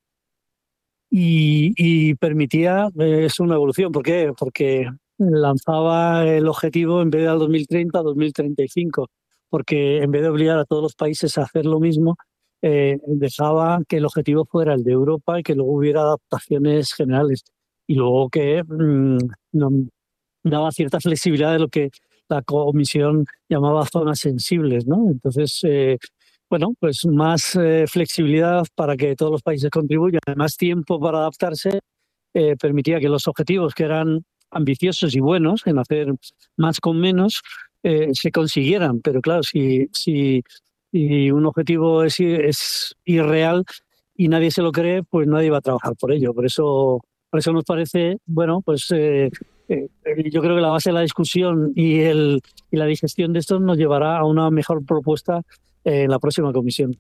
y, 1.11 2.15
permitía 2.15 2.89
eh, 2.99 3.25
es 3.25 3.39
una 3.39 3.53
evolución. 3.55 3.91
¿Por 3.91 4.01
qué? 4.01 4.33
Porque 4.35 4.89
lanzaba 5.19 6.25
el 6.25 6.47
objetivo 6.47 7.03
en 7.03 7.11
vez 7.11 7.21
de 7.21 7.27
al 7.27 7.37
2030 7.37 7.99
a 7.99 8.01
2035, 8.01 9.07
porque 9.49 10.01
en 10.01 10.09
vez 10.09 10.23
de 10.23 10.29
obligar 10.29 10.57
a 10.57 10.65
todos 10.65 10.81
los 10.81 10.95
países 10.95 11.37
a 11.37 11.43
hacer 11.43 11.67
lo 11.67 11.79
mismo, 11.79 12.15
dejaba 12.61 13.81
que 13.87 13.97
el 13.97 14.05
objetivo 14.05 14.45
fuera 14.45 14.73
el 14.73 14.83
de 14.83 14.93
Europa 14.93 15.39
y 15.39 15.43
que 15.43 15.53
luego 15.53 15.73
hubiera 15.73 16.01
adaptaciones 16.01 16.91
generales. 16.93 17.43
Y 17.85 17.93
luego 17.93 18.29
que 18.29 18.63
mm, 18.63 19.19
daba 20.43 20.71
cierta 20.71 20.99
flexibilidad 20.99 21.51
de 21.53 21.59
lo 21.59 21.67
que 21.67 21.91
la 22.29 22.41
comisión 22.41 23.25
llamaba 23.49 23.85
zonas 23.85 24.19
sensibles, 24.19 24.85
¿no? 24.85 25.09
Entonces, 25.09 25.59
eh, 25.63 25.97
bueno, 26.49 26.73
pues 26.79 27.05
más 27.05 27.55
eh, 27.55 27.85
flexibilidad 27.87 28.65
para 28.75 28.95
que 28.95 29.15
todos 29.15 29.31
los 29.31 29.41
países 29.41 29.69
contribuyan, 29.69 30.21
más 30.35 30.57
tiempo 30.57 30.99
para 30.99 31.19
adaptarse, 31.19 31.79
eh, 32.33 32.55
permitía 32.59 32.99
que 32.99 33.09
los 33.09 33.27
objetivos 33.27 33.73
que 33.73 33.83
eran 33.83 34.25
ambiciosos 34.51 35.15
y 35.15 35.19
buenos 35.19 35.65
en 35.65 35.79
hacer 35.79 36.13
más 36.57 36.79
con 36.79 36.99
menos 36.99 37.41
se 38.13 38.31
consiguieran. 38.31 38.99
Pero 39.01 39.21
claro, 39.21 39.43
si, 39.43 39.87
si, 39.91 40.41
un 40.91 41.45
objetivo 41.45 42.03
es, 42.03 42.19
es 42.19 42.95
irreal 43.05 43.63
y 44.15 44.27
nadie 44.27 44.51
se 44.51 44.61
lo 44.61 44.71
cree, 44.71 45.03
pues 45.03 45.27
nadie 45.27 45.49
va 45.49 45.57
a 45.57 45.61
trabajar 45.61 45.93
por 45.95 46.11
ello. 46.11 46.33
Por 46.33 46.45
eso, 46.45 47.01
por 47.29 47.39
eso 47.39 47.51
nos 47.51 47.65
parece, 47.65 48.17
bueno, 48.25 48.61
pues 48.61 48.87
eh, 48.91 49.29
yo 49.67 50.41
creo 50.41 50.55
que 50.55 50.61
la 50.61 50.69
base 50.69 50.89
de 50.89 50.93
la 50.93 51.01
discusión 51.01 51.71
y, 51.75 52.01
el, 52.01 52.41
y 52.71 52.77
la 52.77 52.85
digestión 52.85 53.33
de 53.33 53.39
esto 53.39 53.59
nos 53.59 53.77
llevará 53.77 54.17
a 54.17 54.25
una 54.25 54.49
mejor 54.51 54.85
propuesta 54.85 55.41
en 55.85 56.09
la 56.09 56.19
próxima 56.19 56.51
comisión. 56.51 56.97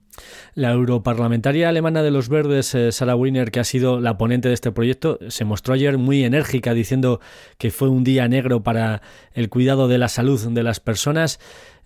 La 0.53 0.71
europarlamentaria 0.71 1.67
alemana 1.67 2.03
de 2.03 2.11
los 2.11 2.29
Verdes, 2.29 2.75
eh, 2.75 2.91
Sarah 2.91 3.15
Wiener, 3.15 3.49
que 3.49 3.59
ha 3.59 3.63
sido 3.63 3.99
la 3.99 4.17
ponente 4.17 4.47
de 4.47 4.53
este 4.53 4.71
proyecto, 4.71 5.17
se 5.27 5.43
mostró 5.43 5.73
ayer 5.73 5.97
muy 5.97 6.23
enérgica 6.23 6.73
diciendo 6.73 7.19
que 7.57 7.71
fue 7.71 7.89
un 7.89 8.03
día 8.03 8.27
negro 8.27 8.61
para 8.61 9.01
el 9.33 9.49
cuidado 9.49 9.87
de 9.87 9.97
la 9.97 10.07
salud 10.07 10.39
de 10.51 10.63
las 10.63 10.79
personas. 10.79 11.39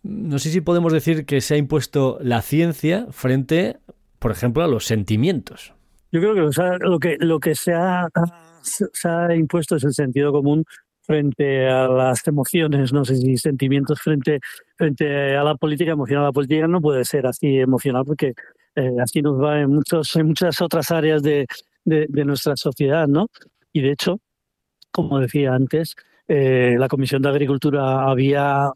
No 0.04 0.40
sé 0.40 0.50
si 0.50 0.62
podemos 0.62 0.92
decir 0.92 1.26
que 1.26 1.42
se 1.42 1.56
ha 1.56 1.58
impuesto 1.58 2.18
la 2.22 2.42
ciencia 2.42 3.08
frente, 3.12 3.78
por 4.20 4.32
ejemplo, 4.32 4.64
a 4.64 4.68
los 4.68 4.86
sentimientos. 4.86 5.74
Yo 6.12 6.20
creo 6.20 6.34
que 6.34 6.42
lo 6.80 7.00
que, 7.00 7.18
lo 7.20 7.40
que 7.40 7.56
se, 7.56 7.74
ha, 7.74 8.10
se 8.62 9.08
ha 9.08 9.36
impuesto 9.36 9.76
es 9.76 9.84
el 9.84 9.94
sentido 9.94 10.32
común 10.32 10.66
frente 11.10 11.68
a 11.68 11.88
las 11.88 12.28
emociones, 12.28 12.94
no 12.94 13.04
sé 13.04 13.16
si 13.16 13.36
sentimientos 13.36 14.00
frente, 14.00 14.40
frente 14.78 15.36
a 15.36 15.44
la 15.44 15.56
política, 15.56 15.94
emocional. 15.94 16.26
La 16.26 16.32
política 16.32 16.68
no 16.68 16.82
puede 16.82 17.04
ser 17.04 17.26
así 17.26 17.58
emocional 17.58 18.06
porque 18.06 18.36
eh, 18.76 18.92
así 19.02 19.24
nos 19.24 19.42
va 19.42 19.60
en, 19.60 19.72
muchos, 19.72 20.16
en 20.16 20.28
muchas 20.28 20.62
otras 20.62 20.92
áreas 20.92 21.24
de, 21.24 21.48
de, 21.84 22.26
nuestra 22.26 22.56
sociedad, 22.56 23.08
¿no? 23.08 23.28
Y 23.74 23.82
de 23.82 23.92
hecho, 23.92 24.20
como 24.92 25.20
decía 25.20 25.56
antes, 25.56 25.96
eh, 26.28 26.76
la 26.78 26.88
Comisión 26.88 27.24
de 27.24 27.30
Agricultura 27.30 28.08
había 28.08 28.72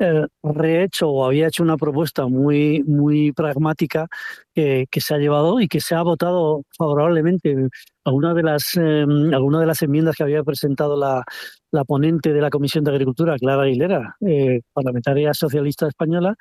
eh, 0.00 0.26
rehecho 0.42 1.10
o 1.10 1.24
había 1.24 1.46
hecho 1.46 1.62
una 1.62 1.76
propuesta 1.76 2.26
muy, 2.26 2.82
muy 2.82 3.30
pragmática 3.30 4.08
que 4.52 4.88
se 5.00 5.14
ha 5.14 5.18
llevado 5.18 5.60
y 5.60 5.68
que 5.68 5.80
se 5.80 5.94
ha 5.94 6.02
votado 6.02 6.64
favorablemente. 6.76 7.68
Algunas 8.04 8.34
de 8.34 8.42
las, 8.42 8.76
eh, 8.76 9.04
de 9.06 9.66
las 9.66 9.82
enmiendas 9.82 10.16
que 10.16 10.22
había 10.22 10.42
presentado 10.42 10.96
la, 10.96 11.24
la, 11.70 11.84
ponente 11.84 12.32
de 12.32 12.40
la 12.40 12.50
Comisión 12.50 12.84
de 12.84 12.90
Agricultura, 12.90 13.36
Clara 13.38 13.62
Aguilera, 13.62 14.16
eh, 14.20 14.60
parlamentaria 14.72 15.32
socialista 15.34 15.86
española, 15.88 16.34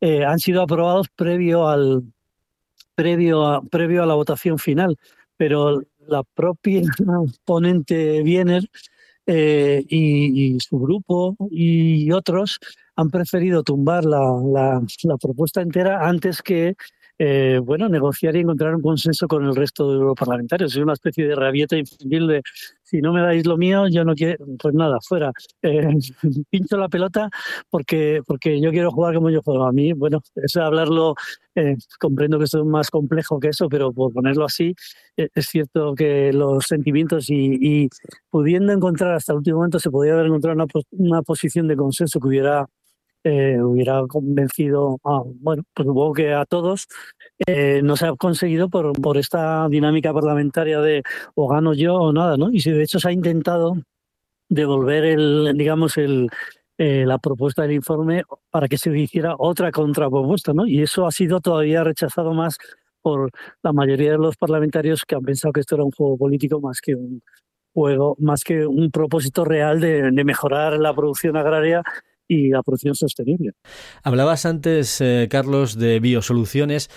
han 0.00 0.38
sido 0.38 0.60
aprobados 0.60 1.08
previo 1.16 1.66
al 1.68 2.02
previo 2.94 3.46
a, 3.46 3.62
previo 3.62 4.02
a 4.02 4.06
la 4.06 4.14
votación 4.14 4.58
final. 4.58 4.96
Pero 5.38 5.80
la 6.06 6.22
propia 6.22 6.82
ponente 7.44 8.22
Wiener 8.22 8.68
y, 9.26 10.56
su 10.60 10.78
grupo 10.78 11.36
y 11.50 12.12
otros 12.12 12.60
han 12.96 13.10
preferido 13.10 13.62
tumbar 13.62 14.04
la, 14.04 14.20
la, 14.52 15.16
propuesta 15.18 15.60
entera 15.60 16.06
antes 16.06 16.42
que 16.42 16.74
eh, 17.18 17.60
bueno, 17.62 17.88
negociar 17.88 18.36
y 18.36 18.40
encontrar 18.40 18.74
un 18.74 18.82
consenso 18.82 19.26
con 19.26 19.44
el 19.46 19.56
resto 19.56 19.90
de 19.90 19.98
los 19.98 20.14
parlamentarios. 20.14 20.72
Es 20.72 20.82
una 20.82 20.92
especie 20.92 21.26
de 21.26 21.34
rabieta 21.34 21.76
infantil 21.76 22.26
de 22.26 22.42
si 22.82 23.00
no 23.00 23.12
me 23.12 23.20
dais 23.22 23.46
lo 23.46 23.56
mío, 23.56 23.88
yo 23.88 24.04
no 24.04 24.14
quiero, 24.14 24.44
pues 24.60 24.74
nada, 24.74 24.98
fuera. 25.00 25.32
Eh, 25.62 25.88
pincho 26.50 26.76
la 26.76 26.88
pelota 26.88 27.30
porque, 27.70 28.20
porque 28.26 28.60
yo 28.60 28.70
quiero 28.70 28.90
jugar 28.90 29.14
como 29.14 29.30
yo 29.30 29.42
juego. 29.42 29.66
A 29.66 29.72
mí, 29.72 29.92
bueno, 29.92 30.20
eso 30.34 30.60
de 30.60 30.66
hablarlo, 30.66 31.14
eh, 31.54 31.76
comprendo 31.98 32.38
que 32.38 32.44
es 32.44 32.54
más 32.64 32.90
complejo 32.90 33.40
que 33.40 33.48
eso, 33.48 33.68
pero 33.68 33.92
por 33.92 34.12
ponerlo 34.12 34.44
así, 34.44 34.74
es 35.16 35.46
cierto 35.46 35.94
que 35.94 36.32
los 36.32 36.66
sentimientos 36.66 37.30
y, 37.30 37.88
pudiendo 38.30 38.72
encontrar 38.72 39.14
hasta 39.14 39.32
el 39.32 39.38
último 39.38 39.58
momento, 39.58 39.78
se 39.80 39.90
podía 39.90 40.12
haber 40.12 40.26
encontrado 40.26 40.54
una, 40.54 40.66
una 40.90 41.22
posición 41.22 41.66
de 41.68 41.76
consenso 41.76 42.20
que 42.20 42.28
hubiera 42.28 42.66
eh, 43.28 43.60
hubiera 43.60 44.06
convencido, 44.06 45.00
a, 45.02 45.20
bueno, 45.24 45.64
pues 45.74 45.84
supongo 45.84 46.12
que 46.12 46.32
a 46.32 46.44
todos, 46.44 46.86
eh, 47.44 47.80
no 47.82 47.96
se 47.96 48.06
ha 48.06 48.14
conseguido 48.14 48.68
por, 48.68 48.92
por 49.00 49.18
esta 49.18 49.68
dinámica 49.68 50.14
parlamentaria 50.14 50.80
de 50.80 51.02
o 51.34 51.48
gano 51.48 51.74
yo 51.74 51.96
o 51.96 52.12
nada, 52.12 52.36
¿no? 52.36 52.52
Y 52.52 52.60
si 52.60 52.70
de 52.70 52.84
hecho 52.84 53.00
se 53.00 53.08
ha 53.08 53.12
intentado 53.12 53.74
devolver 54.48 55.04
el, 55.06 55.54
digamos, 55.56 55.96
el, 55.96 56.28
eh, 56.78 57.04
la 57.04 57.18
propuesta 57.18 57.62
del 57.62 57.72
informe 57.72 58.22
para 58.48 58.68
que 58.68 58.78
se 58.78 58.96
hiciera 58.96 59.34
otra 59.36 59.72
contrapropuesta, 59.72 60.52
¿no? 60.52 60.64
Y 60.64 60.82
eso 60.82 61.04
ha 61.04 61.10
sido 61.10 61.40
todavía 61.40 61.82
rechazado 61.82 62.32
más 62.32 62.58
por 63.02 63.32
la 63.60 63.72
mayoría 63.72 64.12
de 64.12 64.18
los 64.18 64.36
parlamentarios 64.36 65.04
que 65.04 65.16
han 65.16 65.24
pensado 65.24 65.52
que 65.52 65.60
esto 65.62 65.74
era 65.74 65.82
un 65.82 65.90
juego 65.90 66.16
político 66.16 66.60
más 66.60 66.80
que 66.80 66.94
un 66.94 67.22
juego, 67.74 68.14
más 68.20 68.44
que 68.44 68.64
un 68.64 68.92
propósito 68.92 69.44
real 69.44 69.80
de, 69.80 70.12
de 70.12 70.24
mejorar 70.24 70.78
la 70.78 70.94
producción 70.94 71.36
agraria 71.36 71.82
y 72.28 72.48
la 72.48 72.62
producción 72.62 72.94
sostenible. 72.94 73.52
Hablabas 74.02 74.46
antes, 74.46 75.00
eh, 75.00 75.28
Carlos, 75.30 75.78
de 75.78 76.00
biosoluciones. 76.00 76.90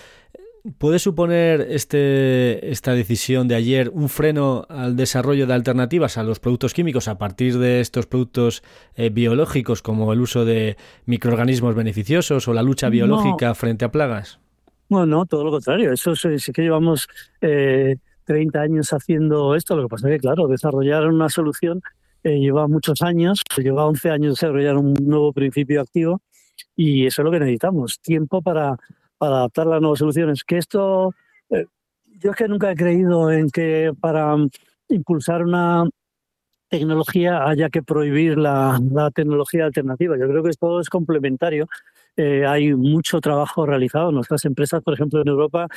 ¿Puede 0.77 1.00
suponer 1.00 1.62
este, 1.69 2.69
esta 2.69 2.93
decisión 2.93 3.48
de 3.48 3.55
ayer 3.55 3.89
un 3.89 4.09
freno 4.09 4.65
al 4.67 4.98
desarrollo 4.98 5.48
de 5.48 5.53
alternativas 5.53 6.17
a 6.17 6.24
los 6.24 6.39
productos 6.39 6.74
químicos 6.74 7.07
a 7.07 7.17
partir 7.17 7.57
de 7.57 7.79
estos 7.79 8.07
productos 8.07 8.62
eh, 8.95 9.09
biológicos 9.09 9.81
como 9.81 10.12
el 10.12 10.19
uso 10.19 10.43
de 10.43 10.75
microorganismos 11.05 11.75
beneficiosos 11.75 12.48
o 12.48 12.53
la 12.53 12.62
lucha 12.62 12.89
biológica 12.89 13.55
frente 13.55 13.85
a 13.85 13.92
plagas? 13.92 14.39
Bueno, 14.89 15.05
no, 15.05 15.25
todo 15.25 15.46
lo 15.46 15.51
contrario. 15.51 15.94
Eso 15.94 16.13
sí, 16.15 16.29
que 16.51 16.61
llevamos 16.61 17.07
eh, 17.42 17.96
30 18.25 18.59
años 18.59 18.92
haciendo 18.92 19.55
esto. 19.55 19.75
Lo 19.77 19.83
que 19.83 19.89
pasa 19.89 20.09
es 20.09 20.15
que, 20.15 20.20
claro, 20.20 20.48
desarrollar 20.48 21.07
una 21.07 21.29
solución 21.29 21.81
eh, 22.24 22.40
lleva 22.40 22.68
muchos 22.68 23.01
años, 23.01 23.42
lleva 23.58 23.86
11 23.86 24.10
años 24.10 24.34
desarrollar 24.36 24.77
un 24.77 24.94
nuevo 24.94 25.32
principio 25.34 25.82
activo 25.82 26.22
y 26.75 27.05
eso 27.05 27.22
es 27.22 27.24
lo 27.25 27.32
que 27.32 27.40
necesitamos, 27.40 28.00
tiempo 28.01 28.42
para, 28.42 28.77
para 29.18 29.38
adaptar 29.38 29.68
las 29.68 29.82
nuevas 29.82 30.00
soluciones. 30.00 30.44
Que 30.44 30.58
esto, 30.58 31.14
eh, 31.50 31.66
yo 32.20 32.32
es 32.32 32.38
que 32.38 32.48
nunca 32.48 32.72
he 32.72 32.75
creído 32.75 33.32
en 33.32 33.50
que 33.50 33.94
para 34.00 34.36
impulsar 34.90 35.44
una 35.44 35.86
tecnología 36.70 37.48
haya 37.48 37.70
que 37.70 37.84
prohibir 37.84 38.38
la, 38.38 38.79
la 38.92 39.12
tecnología 39.12 39.66
alternativa. 39.66 40.18
Yo 40.18 40.27
creo 40.27 40.44
que 40.44 40.51
esto 40.51 40.79
es 40.79 40.90
complementario. 40.90 41.68
Eh, 42.16 42.46
hay 42.46 42.74
mucho 42.74 43.22
trabajo 43.22 43.66
realizado. 43.66 44.12
Nuestras 44.12 44.46
empresas, 44.46 44.84
por 44.84 44.94
ejemplo, 44.94 45.22
en 45.22 45.27
Europa 45.27 45.68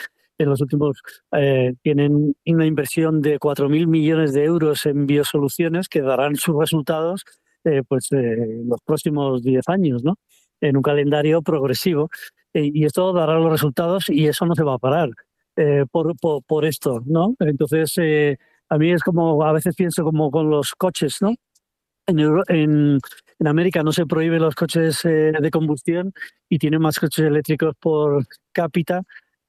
en 0.42 0.50
los 0.50 0.60
últimos 0.60 1.00
eh, 1.32 1.74
tienen 1.82 2.34
una 2.46 2.66
inversión 2.66 3.22
de 3.22 3.38
4.000 3.38 3.86
millones 3.86 4.32
de 4.32 4.44
euros 4.44 4.86
en 4.86 5.06
biosoluciones 5.06 5.88
que 5.88 6.02
darán 6.02 6.36
sus 6.36 6.58
resultados 6.58 7.24
eh, 7.64 7.82
pues 7.86 8.10
en 8.12 8.68
los 8.68 8.80
próximos 8.84 9.42
10 9.42 9.68
años, 9.68 10.02
¿no? 10.04 10.16
En 10.60 10.76
un 10.76 10.82
calendario 10.82 11.42
progresivo. 11.42 12.08
y 12.54 12.84
esto 12.84 13.12
dará 13.12 13.38
los 13.38 13.50
resultados 13.50 14.10
y 14.10 14.26
eso 14.26 14.46
no 14.46 14.54
se 14.54 14.62
va 14.62 14.74
a 14.74 14.78
parar 14.78 15.10
por, 15.90 16.14
por, 16.46 16.64
esto, 16.64 17.02
¿no? 17.06 17.34
Entonces, 17.40 17.94
a 18.68 18.78
mí 18.78 18.92
es 18.92 19.02
como, 19.02 19.42
a 19.44 19.52
veces 19.52 19.74
pienso 19.74 20.02
como 20.04 20.30
con 20.30 20.50
los 20.50 20.72
coches, 20.72 21.18
¿no? 21.22 21.34
En, 22.06 22.18
en, 22.48 22.98
en 23.38 23.46
América 23.46 23.82
no 23.82 23.92
se 23.92 24.06
prohíben 24.06 24.42
los 24.42 24.54
coches 24.54 25.02
de 25.02 25.50
combustión 25.50 26.12
y 26.48 26.58
tienen 26.58 26.82
más 26.82 26.98
coches 26.98 27.24
eléctricos 27.24 27.74
por 27.80 28.24
cápita 28.52 29.02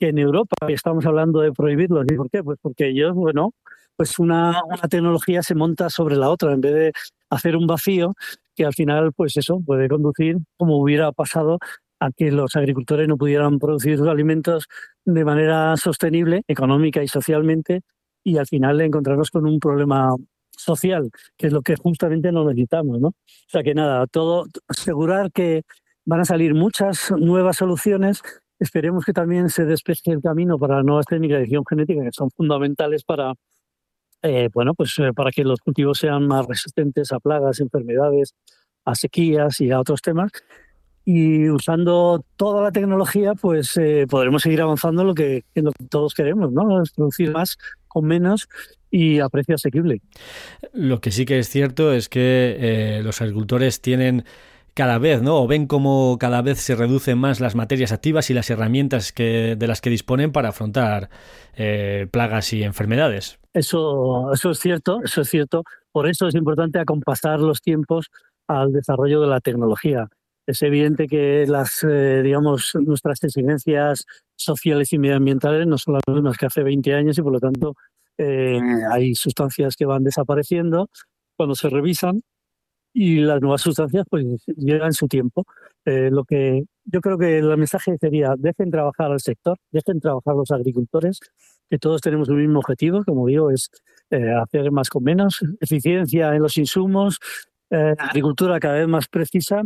en 0.10 0.20
Europa 0.20 0.56
estamos 0.68 1.06
hablando 1.06 1.40
de 1.42 1.52
prohibirlos. 1.52 2.06
¿Y 2.12 2.16
por 2.16 2.30
qué? 2.30 2.44
Pues 2.44 2.58
porque 2.62 2.90
ellos, 2.90 3.14
bueno, 3.14 3.54
pues 3.96 4.20
una, 4.20 4.62
una 4.66 4.88
tecnología 4.90 5.44
se 5.44 5.56
monta 5.56 5.90
sobre 5.90 6.16
la 6.16 6.30
otra 6.30 6.54
en 6.54 6.62
vez 6.62 6.74
de 6.74 6.92
hacer 7.30 7.56
un 7.56 7.68
vacío 7.68 8.14
que 8.56 8.66
al 8.66 8.74
final, 8.74 9.14
pues 9.14 9.38
eso, 9.38 9.62
puede 9.66 9.88
conducir, 9.88 10.38
como 10.58 10.78
hubiera 10.80 11.12
pasado, 11.12 11.60
a 12.00 12.12
que 12.12 12.32
los 12.32 12.56
agricultores 12.56 13.08
no 13.08 13.18
pudieran 13.18 13.60
producir 13.60 13.98
sus 13.98 14.08
alimentos 14.08 14.68
de 15.06 15.26
manera 15.26 15.76
sostenible, 15.78 16.44
económica 16.48 17.02
y 17.02 17.08
socialmente, 17.08 17.82
y 18.24 18.38
al 18.38 18.48
final 18.48 18.80
encontrarnos 18.82 19.32
con 19.32 19.46
un 19.46 19.60
problema 19.60 20.16
social, 20.52 21.10
que 21.38 21.48
es 21.48 21.54
lo 21.54 21.62
que 21.62 21.76
justamente 21.76 22.32
no 22.32 22.46
necesitamos, 22.46 23.00
¿no? 23.00 23.08
O 23.10 23.14
sea 23.48 23.64
que 23.64 23.74
nada, 23.74 24.06
todo 24.08 24.46
asegurar 24.68 25.32
que 25.32 25.64
van 26.06 26.20
a 26.20 26.26
salir 26.26 26.54
muchas 26.54 27.12
nuevas 27.12 27.58
soluciones 27.58 28.22
Esperemos 28.64 29.04
que 29.04 29.12
también 29.12 29.50
se 29.50 29.66
despeje 29.66 30.12
el 30.12 30.22
camino 30.22 30.58
para 30.58 30.84
nuevas 30.84 31.06
técnicas 31.06 31.36
de 31.36 31.44
edición 31.44 31.66
genética 31.70 32.02
que 32.02 32.14
son 32.14 32.32
fundamentales 32.32 33.04
para, 33.04 33.34
eh, 34.22 34.48
bueno, 34.54 34.74
pues, 34.74 34.98
eh, 35.00 35.12
para 35.14 35.32
que 35.32 35.44
los 35.44 35.60
cultivos 35.60 35.98
sean 35.98 36.28
más 36.28 36.48
resistentes 36.48 37.12
a 37.12 37.20
plagas, 37.20 37.60
enfermedades, 37.60 38.36
a 38.86 38.96
sequías 38.96 39.60
y 39.60 39.72
a 39.72 39.82
otros 39.82 40.02
temas. 40.02 40.32
Y 41.04 41.50
usando 41.50 42.24
toda 42.38 42.64
la 42.64 42.72
tecnología, 42.72 43.36
pues 43.36 43.76
eh, 43.76 44.08
podremos 44.10 44.44
seguir 44.44 44.62
avanzando 44.62 45.02
en 45.02 45.08
lo, 45.10 45.14
que, 45.14 45.44
en 45.56 45.66
lo 45.66 45.74
que 45.74 45.84
todos 45.84 46.14
queremos, 46.14 46.54
¿no? 46.54 46.82
Es 46.82 46.94
producir 46.94 47.34
más 47.34 47.58
con 47.90 48.06
menos 48.06 48.48
y 48.90 49.20
a 49.20 49.28
precio 49.28 49.56
asequible. 49.56 50.02
Lo 50.72 51.02
que 51.02 51.12
sí 51.12 51.26
que 51.26 51.38
es 51.38 51.50
cierto 51.50 51.92
es 51.92 52.08
que 52.08 53.02
los 53.04 53.22
agricultores 53.22 53.82
tienen 53.82 54.24
cada 54.74 54.98
vez, 54.98 55.22
¿no? 55.22 55.44
O 55.44 55.48
ven 55.48 55.68
cómo 55.68 56.18
cada 56.20 56.42
vez 56.42 56.60
se 56.60 56.76
reducen 56.76 57.18
más 57.18 57.40
las 57.40 57.56
materias 57.56 57.92
activas 57.92 58.30
y 58.30 58.34
las 58.34 58.50
herramientas 58.50 59.12
que, 59.12 59.56
de 59.58 59.68
las 59.68 59.82
que 59.82 59.90
disponen 59.90 60.32
para 60.32 60.50
afrontar 60.50 61.10
eh, 61.56 62.08
plagas 62.12 62.54
y 62.54 62.64
enfermedades. 62.64 63.40
Eso, 63.54 64.34
eso 64.34 64.52
es 64.52 64.60
cierto, 64.60 65.02
eso 65.04 65.22
es 65.22 65.30
cierto. 65.30 65.64
Por 65.92 66.08
eso 66.08 66.28
es 66.28 66.36
importante 66.36 66.80
acompasar 66.80 67.40
los 67.40 67.62
tiempos 67.62 68.10
al 68.48 68.74
desarrollo 68.74 69.22
de 69.22 69.28
la 69.28 69.40
tecnología. 69.42 70.08
Es 70.46 70.62
evidente 70.62 71.08
que 71.08 71.46
las, 71.48 71.84
eh, 71.84 72.22
digamos, 72.24 72.72
nuestras 72.76 73.24
exigencias 73.24 74.06
sociales 74.36 74.92
y 74.92 74.98
medioambientales 74.98 75.68
no 75.68 75.78
son 75.78 75.94
las 75.94 76.04
mismas 76.08 76.38
que 76.38 76.48
hace 76.48 76.64
20 76.64 76.94
años 76.94 77.18
y 77.18 77.22
por 77.22 77.32
lo 77.32 77.40
tanto 77.40 77.76
eh, 78.18 78.60
hay 78.92 79.16
sustancias 79.16 79.76
que 79.76 79.86
van 79.86 80.04
desapareciendo 80.04 80.90
cuando 81.38 81.56
se 81.56 81.70
revisan 81.70 82.24
y 82.94 83.18
las 83.18 83.42
nuevas 83.42 83.62
sustancias 83.62 84.06
pues 84.10 84.26
llegan 84.56 84.94
su 84.94 85.08
tiempo. 85.08 85.46
Eh, 85.86 86.10
lo 86.12 86.24
que 86.24 86.64
yo 86.86 87.02
creo 87.02 87.18
que 87.18 87.40
el 87.40 87.58
mensaje 87.58 87.98
sería, 88.00 88.36
dejen 88.38 88.70
trabajar 88.70 89.12
al 89.12 89.20
sector, 89.20 89.58
dejen 89.72 90.00
trabajar 90.00 90.36
los 90.36 90.52
agricultores, 90.52 91.20
que 91.70 91.80
todos 91.80 92.02
tenemos 92.02 92.30
el 92.30 92.36
mismo 92.36 92.60
objetivo, 92.60 93.04
como 93.04 93.28
digo, 93.28 93.50
es 93.50 93.70
eh, 94.12 94.32
hacer 94.32 94.72
más 94.72 94.90
con 94.90 95.04
menos, 95.04 95.40
eficiencia 95.60 96.36
en 96.36 96.42
los 96.44 96.58
insumos, 96.58 97.20
eh, 97.72 97.96
agricultura 97.98 98.60
cada 98.60 98.76
vez 98.76 98.88
más 98.88 99.08
precisa, 99.08 99.64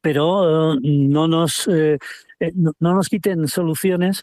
pero 0.00 0.76
no, 0.80 1.28
nos, 1.28 1.68
no, 1.68 2.72
nos 2.94 3.08
quiten 3.08 3.46
soluciones 3.48 4.22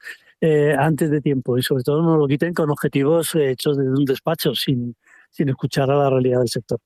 antes 0.78 1.12
de 1.12 1.22
tiempo 1.22 1.58
y 1.58 1.62
sobre 1.62 1.84
todo 1.84 2.02
no 2.02 2.18
lo 2.18 2.28
quiten 2.28 2.54
con 2.54 2.70
objetivos 2.72 3.36
hechos 3.36 3.78
desde 3.78 3.92
un 3.92 4.06
despacho 4.06 4.56
sin, 4.56 4.96
sin 5.30 5.50
escuchar 5.50 5.90
a 5.92 5.96
la 5.98 6.10
realidad 6.10 6.40
del 6.40 6.50
sector. 6.50 6.80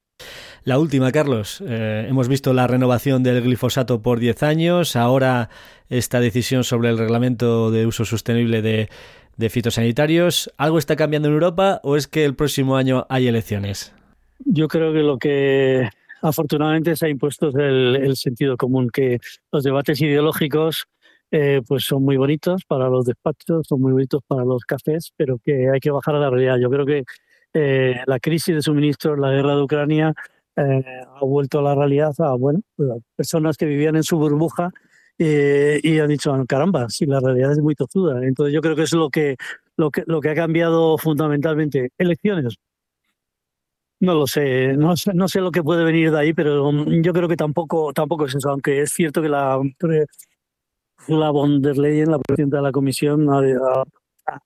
La 0.66 0.80
última, 0.80 1.12
Carlos. 1.12 1.62
Eh, 1.66 2.08
hemos 2.10 2.28
visto 2.28 2.52
la 2.52 2.66
renovación 2.66 3.22
del 3.22 3.44
glifosato 3.44 4.02
por 4.02 4.20
10 4.20 4.42
años, 4.42 4.96
ahora 4.96 5.50
esta 5.90 6.20
decisión 6.20 6.64
sobre 6.64 6.90
el 6.90 6.98
reglamento 6.98 7.70
de 7.70 7.86
uso 7.86 8.04
sostenible 8.04 8.64
de, 8.64 8.90
fitosanitarios. 9.50 10.52
¿Algo 10.58 10.80
está 10.80 10.96
cambiando 10.96 11.28
en 11.28 11.36
Europa 11.36 11.82
o 11.84 11.98
es 11.98 12.08
que 12.08 12.26
el 12.26 12.34
próximo 12.34 12.78
año 12.78 13.06
hay 13.10 13.28
elecciones? 13.28 13.94
Yo 14.40 14.68
creo 14.68 14.92
que 14.92 15.00
lo 15.00 15.20
que 15.20 15.88
afortunadamente 16.24 16.96
se 16.96 17.06
ha 17.06 17.10
impuesto 17.10 17.50
es 17.50 17.56
el, 17.56 18.16
sentido 18.16 18.58
común, 18.58 18.90
que 18.92 19.20
los 19.52 19.64
debates 19.64 20.02
ideológicos 20.02 20.86
eh, 21.30 21.62
pues 21.68 21.84
son 21.84 22.04
muy 22.04 22.18
bonitos 22.18 22.64
para 22.66 22.90
los 22.90 23.06
despachos, 23.06 23.68
son 23.68 23.82
muy 23.82 23.92
bonitos 23.92 24.24
para 24.26 24.44
los 24.44 24.64
cafés, 24.66 25.12
pero 25.16 25.38
que 25.38 25.70
hay 25.70 25.80
que 25.80 25.92
bajar 25.92 26.16
a 26.16 26.20
la 26.20 26.32
realidad. 26.32 26.58
Yo 26.60 26.72
creo 26.72 26.88
que 26.88 27.04
eh, 27.56 28.02
la 28.06 28.20
crisis 28.20 28.54
de 28.54 28.62
suministro, 28.62 29.16
la 29.16 29.32
guerra 29.32 29.56
de 29.56 29.62
Ucrania, 29.62 30.14
eh, 30.58 30.84
ha 31.08 31.26
vuelto 31.26 31.60
a 31.60 31.62
la 31.62 31.74
realidad 31.74 32.14
a 32.20 32.34
bueno, 32.34 32.60
pues, 32.76 32.90
personas 33.16 33.56
que 33.56 33.66
vivían 33.66 33.96
en 33.96 34.04
su 34.04 34.18
burbuja 34.18 34.72
eh, 35.18 35.80
y 35.82 36.00
han 36.00 36.10
dicho, 36.10 36.34
caramba, 36.48 36.90
si 36.90 37.06
la 37.06 37.22
realidad 37.22 37.54
es 37.54 37.60
muy 37.60 37.74
tozuda. 37.74 38.26
Entonces 38.26 38.54
yo 38.54 38.62
creo 38.62 38.76
que 38.76 38.84
es 38.84 38.94
lo 38.94 39.10
que, 39.10 39.38
lo 39.78 39.90
que, 39.90 40.04
lo 40.06 40.20
que 40.20 40.30
ha 40.32 40.36
cambiado 40.36 40.98
fundamentalmente. 40.98 41.92
Elecciones. 41.98 42.56
No 44.02 44.14
lo 44.14 44.28
sé, 44.28 44.76
no 44.76 44.98
sé, 44.98 45.14
no 45.14 45.30
sé 45.30 45.40
lo 45.40 45.52
que 45.52 45.64
puede 45.64 45.86
venir 45.86 46.12
de 46.12 46.20
ahí, 46.20 46.34
pero 46.34 46.70
yo 47.02 47.14
creo 47.14 47.30
que 47.30 47.38
tampoco, 47.38 47.94
tampoco 47.94 48.26
es 48.26 48.36
eso, 48.36 48.50
aunque 48.50 48.82
es 48.82 48.92
cierto 48.92 49.22
que 49.22 49.30
la, 49.30 49.58
la 51.08 51.30
von 51.32 51.62
der 51.62 51.78
Leyen, 51.78 52.12
la 52.12 52.20
presidenta 52.20 52.58
de 52.58 52.64
la 52.64 52.72
comisión, 52.74 53.30
ha, 53.30 53.42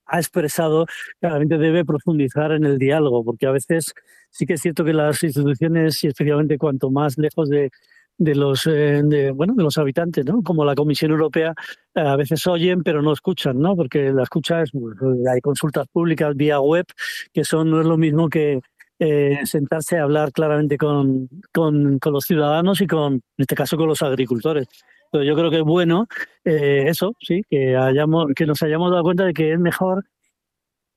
ha 0.06 0.18
expresado, 0.18 0.86
claramente 1.20 1.58
debe 1.58 1.86
profundizar 1.86 2.52
en 2.52 2.66
el 2.66 2.78
diálogo, 2.78 3.24
porque 3.24 3.48
a 3.48 3.52
veces 3.52 3.94
sí 4.30 4.46
que 4.46 4.54
es 4.54 4.62
cierto 4.62 4.84
que 4.84 4.94
las 4.94 5.24
instituciones, 5.24 6.04
y 6.04 6.08
especialmente 6.08 6.58
cuanto 6.58 6.90
más 6.90 7.18
lejos 7.18 7.50
de, 7.50 7.72
los 8.18 8.68
eh, 8.68 9.32
bueno 9.34 9.54
de 9.56 9.64
los 9.64 9.78
habitantes 9.78 10.26
no 10.26 10.44
como 10.44 10.66
la 10.66 10.76
Comisión 10.76 11.12
Europea 11.12 11.54
eh, 11.96 12.02
a 12.02 12.18
veces 12.18 12.46
oyen 12.48 12.84
pero 12.84 13.02
no 13.02 13.14
escuchan 13.14 13.58
no 13.58 13.78
porque 13.78 14.12
la 14.12 14.24
escucha 14.24 14.62
es 14.62 14.72
pues, 14.72 14.98
hay 15.32 15.40
consultas 15.40 15.88
públicas 15.88 16.36
vía 16.36 16.60
web 16.60 16.86
que 17.32 17.46
son 17.46 17.72
no 17.72 17.80
es 17.80 17.88
lo 17.88 17.96
mismo 17.96 18.28
que 18.28 18.60
eh, 19.00 19.40
sentarse 19.46 19.98
a 19.98 20.04
hablar 20.04 20.34
claramente 20.34 20.78
con, 20.78 21.30
con, 21.54 21.98
con, 22.00 22.12
los 22.12 22.26
ciudadanos 22.26 22.82
y 22.82 22.88
con 22.88 23.14
en 23.14 23.22
este 23.38 23.56
caso 23.56 23.78
con 23.78 23.88
los 23.88 24.02
agricultores 24.02 24.68
pero 25.12 25.24
yo 25.24 25.36
creo 25.36 25.52
que 25.52 25.58
es 25.58 25.64
bueno 25.64 26.08
eh, 26.46 26.86
eso, 26.88 27.14
sí, 27.20 27.42
que 27.50 27.76
hayamos, 27.76 28.28
que 28.36 28.46
nos 28.46 28.62
hayamos 28.64 28.92
dado 28.92 29.04
cuenta 29.04 29.26
de 29.26 29.34
que 29.34 29.54
es 29.54 29.60
mejor 29.60 30.06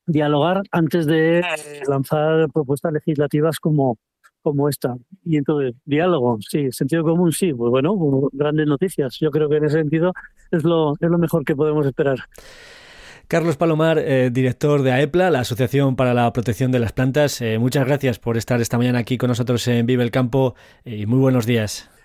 dialogar 0.07 0.63
antes 0.71 1.07
de 1.07 1.43
lanzar 1.87 2.49
propuestas 2.53 2.93
legislativas 2.93 3.61
como, 3.61 3.99
como 4.43 4.69
esta. 4.69 4.97
Y 5.25 5.37
entonces, 5.37 5.75
diálogo, 5.85 6.39
sí, 6.41 6.71
sentido 6.73 7.05
común, 7.05 7.33
sí, 7.33 7.53
pues 7.53 7.71
bueno, 7.71 7.97
grandes 8.33 8.67
noticias. 8.67 9.19
Yo 9.21 9.31
creo 9.31 9.49
que 9.49 9.57
en 9.57 9.65
ese 9.65 9.79
sentido 9.79 10.13
es 10.51 10.65
lo, 10.65 10.95
es 10.95 11.09
lo 11.09 11.19
mejor 11.19 11.45
que 11.45 11.57
podemos 11.57 11.87
esperar. 11.87 12.19
Carlos 13.29 13.57
Palomar, 13.57 13.99
eh, 13.99 14.31
director 14.31 14.83
de 14.83 14.93
AEPLA, 14.93 15.31
la 15.31 15.41
Asociación 15.41 15.97
para 15.97 16.13
la 16.13 16.31
Protección 16.33 16.71
de 16.71 16.81
las 16.81 16.93
Plantas, 16.93 17.41
eh, 17.41 17.59
muchas 17.59 17.87
gracias 17.87 18.19
por 18.19 18.37
estar 18.37 18.61
esta 18.61 18.77
mañana 18.77 18.99
aquí 18.99 19.17
con 19.17 19.29
nosotros 19.29 19.67
en 19.69 19.87
Vive 19.87 20.03
el 20.03 20.11
Campo 20.11 20.55
y 20.85 21.07
muy 21.07 21.19
buenos 21.19 21.47
días. 21.47 21.89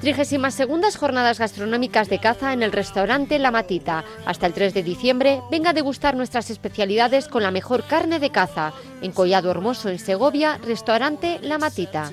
32 0.00 0.96
Jornadas 0.96 1.38
Gastronómicas 1.38 2.08
de 2.08 2.20
Caza 2.20 2.52
en 2.52 2.62
el 2.62 2.72
restaurante 2.72 3.38
La 3.38 3.50
Matita. 3.50 4.04
Hasta 4.26 4.46
el 4.46 4.52
3 4.52 4.74
de 4.74 4.82
diciembre, 4.82 5.40
venga 5.50 5.70
a 5.70 5.72
degustar 5.72 6.16
nuestras 6.16 6.50
especialidades 6.50 7.28
con 7.28 7.42
la 7.42 7.50
mejor 7.50 7.84
carne 7.84 8.18
de 8.18 8.30
caza. 8.30 8.72
En 9.00 9.12
Collado 9.12 9.50
Hermoso, 9.50 9.88
en 9.88 9.98
Segovia, 9.98 10.58
restaurante 10.58 11.38
La 11.42 11.58
Matita. 11.58 12.12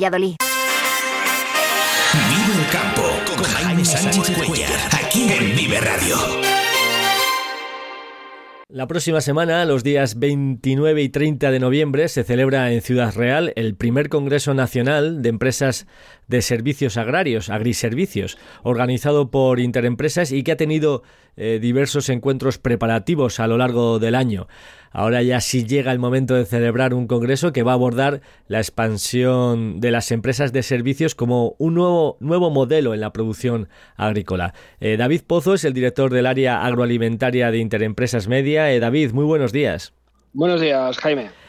Valladolid. 0.00 0.36
Vive 2.30 2.64
el 2.64 2.70
campo 2.72 3.02
con 3.26 3.44
Jaime 3.44 3.84
Sánchez 3.84 4.46
Cuellar, 4.46 4.70
aquí 4.92 5.30
en 5.30 5.54
Vive 5.54 5.78
Radio. 5.78 6.16
La 8.68 8.86
próxima 8.86 9.20
semana, 9.20 9.64
los 9.66 9.82
días 9.82 10.18
29 10.18 11.02
y 11.02 11.08
30 11.10 11.50
de 11.50 11.58
noviembre, 11.58 12.08
se 12.08 12.24
celebra 12.24 12.72
en 12.72 12.80
Ciudad 12.80 13.14
Real 13.14 13.52
el 13.56 13.74
primer 13.74 14.08
Congreso 14.08 14.54
Nacional 14.54 15.20
de 15.20 15.28
Empresas 15.28 15.86
de 16.30 16.42
Servicios 16.42 16.96
Agrarios, 16.96 17.50
Agriservicios, 17.50 18.38
organizado 18.62 19.30
por 19.30 19.58
Interempresas 19.58 20.30
y 20.30 20.44
que 20.44 20.52
ha 20.52 20.56
tenido 20.56 21.02
eh, 21.36 21.58
diversos 21.60 22.08
encuentros 22.08 22.58
preparativos 22.58 23.40
a 23.40 23.48
lo 23.48 23.58
largo 23.58 23.98
del 23.98 24.14
año. 24.14 24.46
Ahora 24.92 25.22
ya 25.22 25.40
sí 25.40 25.64
llega 25.64 25.92
el 25.92 25.98
momento 25.98 26.34
de 26.34 26.44
celebrar 26.44 26.94
un 26.94 27.06
congreso 27.06 27.52
que 27.52 27.62
va 27.62 27.72
a 27.72 27.74
abordar 27.74 28.20
la 28.46 28.58
expansión 28.58 29.80
de 29.80 29.90
las 29.90 30.10
empresas 30.12 30.52
de 30.52 30.62
servicios 30.62 31.14
como 31.14 31.56
un 31.58 31.74
nuevo, 31.74 32.16
nuevo 32.20 32.50
modelo 32.50 32.94
en 32.94 33.00
la 33.00 33.12
producción 33.12 33.68
agrícola. 33.96 34.54
Eh, 34.80 34.96
David 34.96 35.22
Pozo 35.26 35.54
es 35.54 35.64
el 35.64 35.74
director 35.74 36.12
del 36.12 36.26
área 36.26 36.64
agroalimentaria 36.64 37.50
de 37.50 37.58
Interempresas 37.58 38.28
Media. 38.28 38.72
Eh, 38.72 38.78
David, 38.78 39.12
muy 39.12 39.24
buenos 39.24 39.52
días. 39.52 39.92
Buenos 40.32 40.60
días, 40.60 40.96
Jaime. 40.98 41.39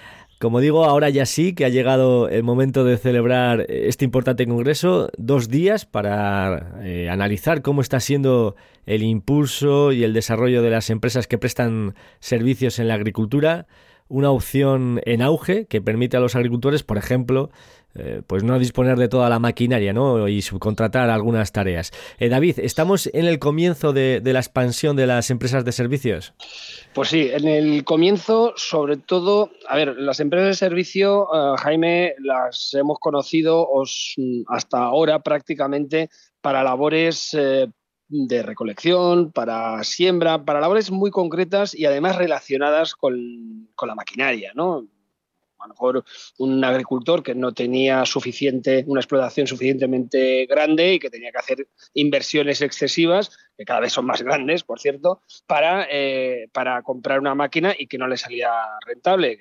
Como 0.41 0.59
digo, 0.59 0.85
ahora 0.85 1.11
ya 1.11 1.27
sí 1.27 1.53
que 1.53 1.65
ha 1.65 1.69
llegado 1.69 2.27
el 2.27 2.41
momento 2.41 2.83
de 2.83 2.97
celebrar 2.97 3.67
este 3.69 4.05
importante 4.05 4.47
congreso, 4.47 5.11
dos 5.15 5.49
días 5.49 5.85
para 5.85 6.79
eh, 6.81 7.11
analizar 7.11 7.61
cómo 7.61 7.81
está 7.81 7.99
siendo 7.99 8.55
el 8.87 9.03
impulso 9.03 9.91
y 9.91 10.03
el 10.03 10.13
desarrollo 10.13 10.63
de 10.63 10.71
las 10.71 10.89
empresas 10.89 11.27
que 11.27 11.37
prestan 11.37 11.93
servicios 12.21 12.79
en 12.79 12.87
la 12.87 12.95
agricultura, 12.95 13.67
una 14.07 14.31
opción 14.31 14.99
en 15.05 15.21
auge 15.21 15.67
que 15.67 15.79
permite 15.79 16.17
a 16.17 16.19
los 16.19 16.35
agricultores, 16.35 16.81
por 16.81 16.97
ejemplo, 16.97 17.51
eh, 17.93 18.21
pues 18.25 18.43
no 18.43 18.57
disponer 18.57 18.97
de 18.97 19.09
toda 19.09 19.29
la 19.29 19.39
maquinaria 19.39 19.91
¿no? 19.91 20.27
y 20.29 20.41
subcontratar 20.41 21.09
algunas 21.09 21.51
tareas. 21.51 21.91
Eh, 22.19 22.29
David, 22.29 22.59
¿estamos 22.59 23.07
en 23.13 23.25
el 23.25 23.37
comienzo 23.37 23.91
de, 23.91 24.21
la 24.23 24.39
expansión 24.39 24.95
de 24.95 25.07
las 25.07 25.29
empresas 25.29 25.65
de 25.65 25.73
servicios? 25.73 26.33
Pues 26.93 27.09
sí, 27.09 27.29
en 27.31 27.47
el 27.47 27.83
comienzo, 27.83 28.53
sobre 28.55 28.95
todo, 28.95 29.51
a 29.67 29.75
ver, 29.75 29.97
las 29.97 30.21
empresas 30.21 30.47
de 30.47 30.53
servicio, 30.53 31.27
eh, 31.33 31.57
Jaime, 31.59 32.15
las 32.19 32.73
hemos 32.75 32.97
conocido 32.99 33.67
hasta 34.47 34.77
ahora 34.77 35.19
prácticamente 35.19 36.09
para 36.41 36.63
labores 36.63 37.31
de 37.33 38.43
recolección, 38.43 39.31
para 39.31 39.83
siembra, 39.83 40.43
para 40.43 40.59
labores 40.61 40.91
muy 40.91 41.11
concretas 41.11 41.73
y 41.73 41.85
además 41.85 42.15
relacionadas 42.15 42.95
con, 42.95 43.69
con 43.75 43.87
la 43.89 43.95
maquinaria, 43.95 44.51
¿no? 44.55 44.87
A 45.61 45.67
lo 45.67 45.73
mejor 45.73 46.03
un 46.37 46.63
agricultor 46.63 47.23
que 47.23 47.35
no 47.35 47.53
tenía 47.53 48.05
suficiente, 48.05 48.83
una 48.87 49.01
explotación 49.01 49.47
suficientemente 49.47 50.45
grande 50.45 50.93
y 50.93 50.99
que 50.99 51.09
tenía 51.09 51.31
que 51.31 51.37
hacer 51.37 51.67
inversiones 51.93 52.61
excesivas, 52.61 53.31
que 53.57 53.65
cada 53.65 53.81
vez 53.81 53.93
son 53.93 54.05
más 54.05 54.21
grandes, 54.21 54.63
por 54.63 54.79
cierto, 54.79 55.21
para, 55.47 55.87
eh, 55.89 56.47
para 56.51 56.81
comprar 56.81 57.19
una 57.19 57.35
máquina 57.35 57.75
y 57.77 57.87
que 57.87 57.97
no 57.97 58.07
le 58.07 58.17
salía 58.17 58.51
rentable. 58.85 59.37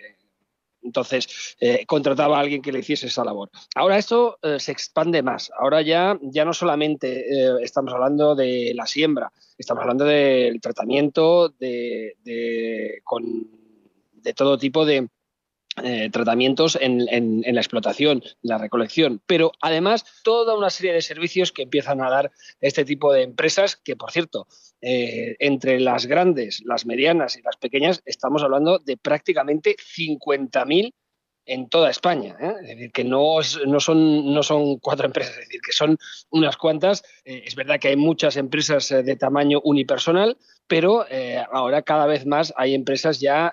Entonces, 0.83 1.57
eh, 1.61 1.85
contrataba 1.87 2.39
a 2.39 2.41
alguien 2.41 2.63
que 2.63 2.73
le 2.73 2.79
hiciese 2.79 3.07
esa 3.07 3.23
labor. 3.23 3.51
Ahora 3.75 3.99
esto 3.99 4.39
eh, 4.43 4.59
se 4.59 4.73
expande 4.73 5.23
más. 5.23 5.53
Ahora 5.59 5.83
ya, 5.83 6.19
ya 6.23 6.47
no 6.47 6.55
solamente 6.55 7.63
estamos 7.63 7.93
hablando 7.93 8.35
de 8.35 8.73
la 8.75 8.87
siembra, 8.87 9.31
estamos 9.59 9.83
hablando 9.83 10.07
del 10.07 10.59
tratamiento 10.61 11.51
de, 11.51 12.15
con, 13.05 13.51
de 14.13 14.33
todo 14.33 14.57
tipo 14.57 14.87
de, 14.87 15.09
eh, 15.85 16.11
tratamientos 16.11 16.77
en, 16.81 17.07
la 17.07 17.61
explotación, 17.61 18.25
la 18.43 18.59
recolección, 18.59 19.23
pero 19.25 19.53
además 19.61 20.05
toda 20.25 20.57
una 20.57 20.69
serie 20.69 20.93
de 20.93 21.01
servicios 21.01 21.53
que 21.53 21.63
empiezan 21.63 22.03
a 22.03 22.11
dar 22.11 22.33
este 22.61 22.85
tipo 22.85 23.13
de 23.13 23.23
empresas, 23.23 23.77
que 23.77 23.95
por 23.95 24.11
cierto, 24.11 24.49
eh, 24.83 25.37
entre 25.39 25.79
las 25.79 26.07
grandes, 26.07 26.61
las 26.65 26.87
medianas 26.87 27.39
y 27.39 27.43
las 27.43 27.57
pequeñas, 27.57 28.03
estamos 28.05 28.43
hablando 28.43 28.81
de 28.81 28.97
prácticamente 28.97 29.77
50.000 29.77 30.93
en 31.47 31.69
toda 31.69 31.91
España. 31.91 32.37
¿eh? 32.41 32.53
Es 32.63 32.69
decir, 32.69 32.91
que 32.91 33.05
no, 33.05 33.41
son 33.41 34.79
cuatro 34.81 35.07
empresas, 35.07 35.35
es 35.35 35.47
decir, 35.47 35.61
que 35.65 35.73
son 35.73 35.97
unas 36.31 36.57
cuantas. 36.57 37.05
es 37.25 37.55
verdad 37.55 37.79
que 37.79 37.89
hay 37.89 37.97
muchas 37.97 38.37
empresas 38.37 38.89
de 38.89 39.17
tamaño 39.17 39.61
unipersonal, 39.63 40.37
pero 40.67 41.07
ahora 41.53 41.83
cada 41.83 42.07
vez 42.07 42.27
más 42.27 42.53
hay 42.57 42.75
empresas 42.75 43.21
ya 43.21 43.53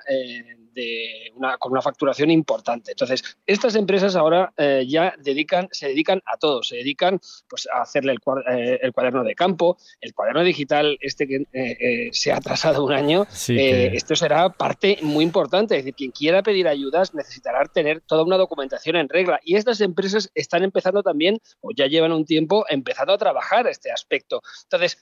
una, 1.36 1.58
con 1.58 1.72
una 1.72 1.82
facturación 1.82 2.32
importante. 2.32 2.92
Entonces, 2.92 3.38
estas 3.46 3.76
empresas 3.76 4.16
ahora 4.16 4.54
eh, 4.58 4.86
ya 4.88 5.14
dedican, 5.20 5.68
se 5.72 5.88
dedican 5.88 6.22
a 6.26 6.38
todo, 6.38 6.64
se 6.64 6.78
dedican 6.78 7.20
pues, 7.50 7.68
a 7.74 7.82
hacerle 7.82 8.14
el, 8.14 8.20
eh, 8.50 8.80
el 8.82 8.94
cuaderno 8.94 9.24
de 9.24 9.36
campo, 9.36 9.78
el 10.02 10.14
cuaderno 10.14 10.44
digital, 10.44 10.98
este 11.02 11.28
que 11.28 11.46
eh, 11.54 12.10
se 12.12 12.32
ha 12.32 12.38
atrasado 12.38 12.84
un 12.84 12.94
año, 12.94 13.28
esto 13.48 14.16
será 14.16 14.50
parte 14.50 14.98
muy 15.02 15.24
importante. 15.24 15.76
Es 15.76 15.84
decir, 15.84 15.96
quien 15.96 16.12
quiera 16.12 16.44
pedir 16.44 16.68
ayudas 16.68 17.14
necesitará 17.14 17.66
tener 17.66 18.02
toda 18.02 18.24
una 18.24 18.38
documentación 18.38 18.96
en 18.96 19.10
regla. 19.10 19.40
Y 19.44 19.56
estas 19.56 19.82
empresas 19.82 20.30
están 20.36 20.64
empezando 20.64 21.04
también, 21.04 21.40
o 21.62 21.72
ya 21.76 21.88
llevan 21.88 22.12
un 22.12 22.26
tiempo, 22.26 22.66
empezando 22.70 23.14
a 23.14 23.18
trabajar 23.18 23.68
este 23.68 23.92
aspecto. 23.92 24.42
Entonces, 24.64 24.98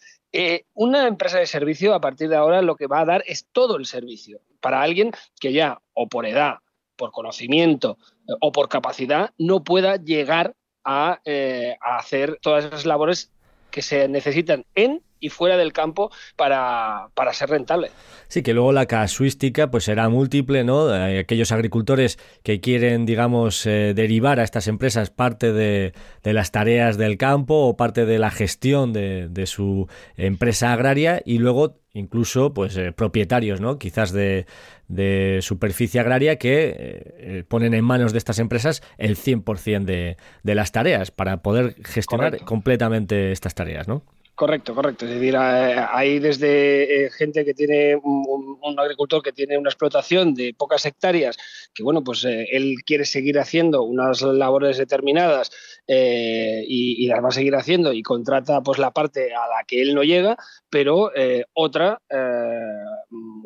una 0.74 1.08
empresa 1.08 1.40
de 1.40 1.46
servicio 1.46 1.94
a 1.94 2.02
partir 2.02 2.30
de 2.30 2.36
ahora 2.36 2.62
lo 2.62 2.76
que 2.76 2.88
va 2.88 3.02
a 3.02 3.06
dar 3.06 3.24
es 3.28 3.48
todo 3.52 3.78
el 3.78 3.86
servicio 3.86 4.42
para 4.60 4.82
alguien 4.82 5.12
que 5.40 5.54
ya 5.54 5.80
o 5.94 6.08
por 6.08 6.26
edad, 6.26 6.60
por 6.96 7.12
conocimiento 7.12 7.98
eh, 8.28 8.34
o 8.42 8.52
por 8.52 8.70
capacidad 8.70 9.32
no 9.38 9.64
pueda 9.64 9.98
llegar 9.98 10.56
a, 10.84 11.20
eh, 11.26 11.78
a 11.82 11.98
hacer 11.98 12.40
todas 12.42 12.66
esas 12.66 12.86
labores 12.86 13.32
que 13.72 13.82
se 13.82 14.08
necesitan 14.08 14.66
en 14.76 15.02
y 15.20 15.30
fuera 15.30 15.58
del 15.58 15.74
campo 15.74 16.12
para, 16.36 17.10
para, 17.14 17.34
ser 17.34 17.50
rentable. 17.50 17.92
Sí, 18.28 18.44
que 18.44 18.54
luego 18.54 18.72
la 18.72 18.86
casuística 18.86 19.72
pues 19.72 19.86
será 19.86 20.10
múltiple, 20.10 20.64
¿no? 20.64 20.90
Aquellos 20.90 21.52
agricultores 21.52 22.20
que 22.44 22.60
quieren, 22.60 23.06
digamos, 23.06 23.66
eh, 23.66 23.94
derivar 23.96 24.40
a 24.40 24.44
estas 24.44 24.68
empresas 24.68 25.10
parte 25.10 25.54
de, 25.54 25.94
de, 26.24 26.34
las 26.34 26.52
tareas 26.52 26.98
del 26.98 27.18
campo 27.18 27.68
o 27.68 27.78
parte 27.78 28.06
de 28.06 28.20
la 28.20 28.32
gestión 28.32 28.94
de, 28.94 29.28
de 29.30 29.46
su 29.46 29.88
empresa 30.18 30.74
agraria 30.74 31.22
y 31.26 31.38
luego 31.38 31.80
incluso 31.96 32.54
pues 32.54 32.76
eh, 32.78 32.92
propietarios, 32.92 33.62
¿no? 33.62 33.80
Quizás 33.80 34.12
de, 34.12 34.46
de 34.88 35.40
superficie 35.42 36.00
agraria 36.00 36.38
que 36.38 36.74
eh, 37.18 37.44
ponen 37.48 37.74
en 37.74 37.84
manos 37.84 38.12
de 38.12 38.18
estas 38.18 38.38
empresas 38.40 38.84
el 38.98 39.16
100% 39.16 39.86
de, 39.86 40.18
de 40.44 40.56
las 40.56 40.72
tareas 40.72 41.12
para 41.12 41.38
poder 41.42 41.76
gestionar 41.84 42.44
completamente 42.44 43.32
estas 43.32 43.56
tareas, 43.56 43.88
¿no? 43.88 44.04
Correcto, 44.36 44.76
correcto. 44.76 45.06
Es 45.06 45.12
decir, 45.12 45.38
hay 45.38 46.20
desde 46.20 47.06
eh, 47.06 47.10
gente 47.10 47.46
que 47.46 47.54
tiene 47.54 47.96
un, 47.96 48.78
agricultor 48.78 49.24
que 49.24 49.32
tiene 49.32 49.58
una 49.58 49.70
explotación 49.70 50.34
de 50.34 50.54
pocas 50.54 50.86
hectáreas, 50.86 51.38
que 51.74 51.84
bueno, 51.84 52.04
pues 52.04 52.26
eh, 52.26 52.46
él 52.52 52.76
quiere 52.86 53.06
seguir 53.06 53.40
haciendo 53.40 53.84
unas 53.84 54.22
labores 54.22 54.78
determinadas 54.78 55.52
y, 55.88 57.08
las 57.08 57.24
va 57.24 57.28
a 57.30 57.32
seguir 57.32 57.56
haciendo 57.56 57.94
y 57.94 58.02
contrata 58.02 58.62
pues 58.62 58.80
la 58.80 58.92
parte 58.92 59.34
a 59.34 59.48
la 59.48 59.64
que 59.68 59.82
él 59.82 59.94
no 59.94 60.04
llega, 60.04 60.38
pero 60.70 61.12
otra 61.54 62.02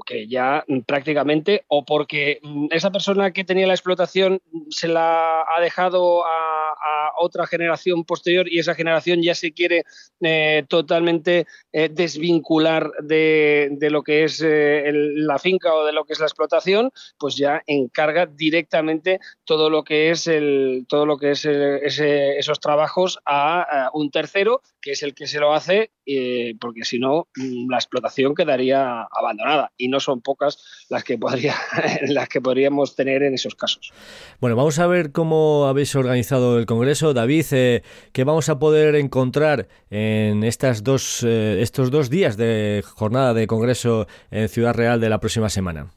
que 0.05 0.27
ya 0.27 0.65
prácticamente 0.87 1.63
o 1.67 1.85
porque 1.85 2.39
mm, 2.41 2.67
esa 2.71 2.91
persona 2.91 3.31
que 3.31 3.43
tenía 3.43 3.67
la 3.67 3.73
explotación 3.73 4.41
se 4.69 4.87
la 4.87 5.41
ha 5.41 5.61
dejado 5.61 6.25
a, 6.25 6.47
otra 7.21 7.45
generación 7.47 8.05
posterior 8.05 8.47
y 8.49 8.59
esa 8.59 8.75
generación 8.75 9.21
ya 9.21 9.35
se 9.35 9.51
quiere 9.51 9.83
totalmente 10.69 11.47
eh, 11.73 11.89
desvincular 11.91 12.91
de, 13.01 13.77
lo 13.91 14.03
que 14.03 14.23
es 14.23 14.41
eh, 14.41 14.89
la 14.93 15.37
finca 15.37 15.73
o 15.73 15.85
de 15.85 15.91
lo 15.91 16.05
que 16.05 16.13
es 16.13 16.19
la 16.19 16.27
explotación, 16.27 16.91
pues 17.17 17.35
ya 17.35 17.61
encarga 17.67 18.25
directamente 18.25 19.19
todo 19.43 19.69
lo 19.69 19.83
que 19.83 20.11
es 20.11 20.27
el, 20.27 20.85
todo 20.87 21.05
lo 21.05 21.17
que 21.17 21.31
es 21.31 21.45
esos 22.37 22.59
trabajos 22.59 23.19
a, 23.25 23.89
un 23.93 24.11
tercero, 24.11 24.61
que 24.81 24.91
es 24.91 25.03
el 25.03 25.13
que 25.13 25.27
se 25.27 25.39
lo 25.39 25.53
hace, 25.53 25.91
eh, 26.05 26.55
porque 26.59 26.83
si 26.83 26.99
no 26.99 27.27
mm, 27.35 27.69
la 27.69 27.77
explotación 27.77 28.35
quedaría 28.35 29.01
abandonada 29.11 29.71
y 29.77 29.87
no 29.89 29.99
son 29.99 30.21
pocas 30.21 30.85
las 30.89 31.03
que 31.03 31.17
podría, 31.17 31.55
las 32.07 32.29
que 32.29 32.41
podríamos 32.41 32.95
tener 32.95 33.23
en 33.23 33.33
esos 33.33 33.55
casos. 33.55 33.91
Bueno, 34.39 34.55
vamos 34.55 34.79
a 34.79 34.87
ver 34.87 35.11
cómo 35.11 35.65
habéis 35.67 35.95
organizado 35.95 36.57
el 36.57 36.65
congreso, 36.65 37.13
David, 37.13 37.45
qué 37.49 38.23
vamos 38.23 38.49
a 38.49 38.59
poder 38.59 38.95
encontrar 38.95 39.67
en 39.89 40.43
esta 40.43 40.69
dos, 40.83 41.23
eh, 41.23 41.61
estos 41.61 41.91
dos 41.91 42.09
días 42.09 42.37
de 42.37 42.83
jornada 42.85 43.33
de 43.33 43.47
congreso 43.47 44.07
en 44.31 44.49
Ciudad 44.49 44.73
Real 44.73 44.99
de 44.99 45.09
la 45.09 45.19
próxima 45.19 45.49
semana. 45.49 45.91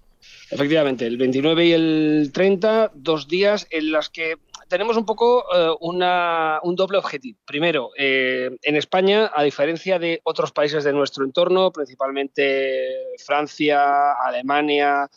Efectivamente, 0.51 1.07
el 1.07 1.17
29 1.17 1.67
y 1.67 1.73
el 1.73 2.31
30, 2.33 2.93
dos 2.95 3.27
días 3.27 3.67
en 3.71 3.91
los 3.91 4.11
que 4.11 4.37
tenemos 4.73 4.97
un 4.97 5.05
poco 5.05 5.45
eh, 5.55 5.71
un 5.81 6.77
doble 6.77 6.97
objetivo. 6.97 7.39
Primero, 7.45 7.91
eh, 7.95 8.57
en 8.63 8.77
España, 8.77 9.31
a 9.35 9.43
diferencia 9.43 9.99
de 9.99 10.23
otros 10.25 10.51
países 10.51 10.83
de 10.83 10.95
nuestro 10.95 11.27
entorno, 11.27 11.71
principalmente 11.71 12.81
Francia, 13.23 14.13
Alemania, 14.13 15.11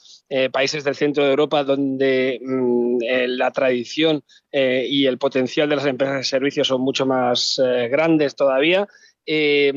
países 0.52 0.84
del 0.84 0.96
centro 0.96 1.24
de 1.24 1.30
Europa, 1.30 1.64
donde 1.64 2.38
mm, 2.44 2.98
la 3.28 3.52
tradición 3.52 4.22
y 4.52 5.06
el 5.06 5.18
potencial 5.18 5.70
de 5.70 5.76
las 5.78 5.86
empresas 5.86 6.18
de 6.18 6.24
servicios 6.26 6.68
son 6.68 6.82
mucho 6.82 7.06
más 7.06 7.58
grandes 7.90 8.36
todavía, 8.36 8.86
eh, 9.28 9.74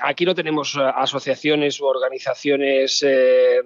aquí 0.00 0.24
no 0.24 0.34
tenemos 0.34 0.76
eh, 0.76 0.80
asociaciones 0.94 1.80
u 1.80 1.86
organizaciones 1.86 3.02
eh, 3.02 3.60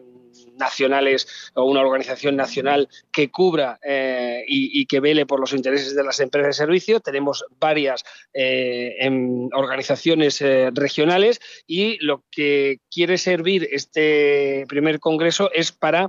nacionales 0.57 1.51
o 1.55 1.65
una 1.65 1.81
organización 1.81 2.37
nacional 2.37 2.89
que 3.13 3.31
cubra 3.31 3.79
eh, 3.83 4.45
y, 4.47 4.87
que 4.87 5.01
vele 5.01 5.27
por 5.27 5.41
los 5.41 5.53
intereses 5.53 5.95
de 5.95 6.05
las 6.05 6.21
empresas 6.21 6.49
de 6.49 6.65
servicio. 6.65 7.01
Tenemos 7.01 7.45
varias 7.59 8.05
eh, 8.33 8.97
em, 9.01 9.49
organizaciones 9.53 10.41
eh, 10.41 10.71
regionales 10.73 11.41
y 11.67 11.99
lo 12.05 12.25
que 12.31 12.81
quiere 12.91 13.19
servir 13.19 13.69
este 13.71 14.65
primer 14.69 15.01
congreso 15.01 15.51
es 15.53 15.73
para 15.73 16.09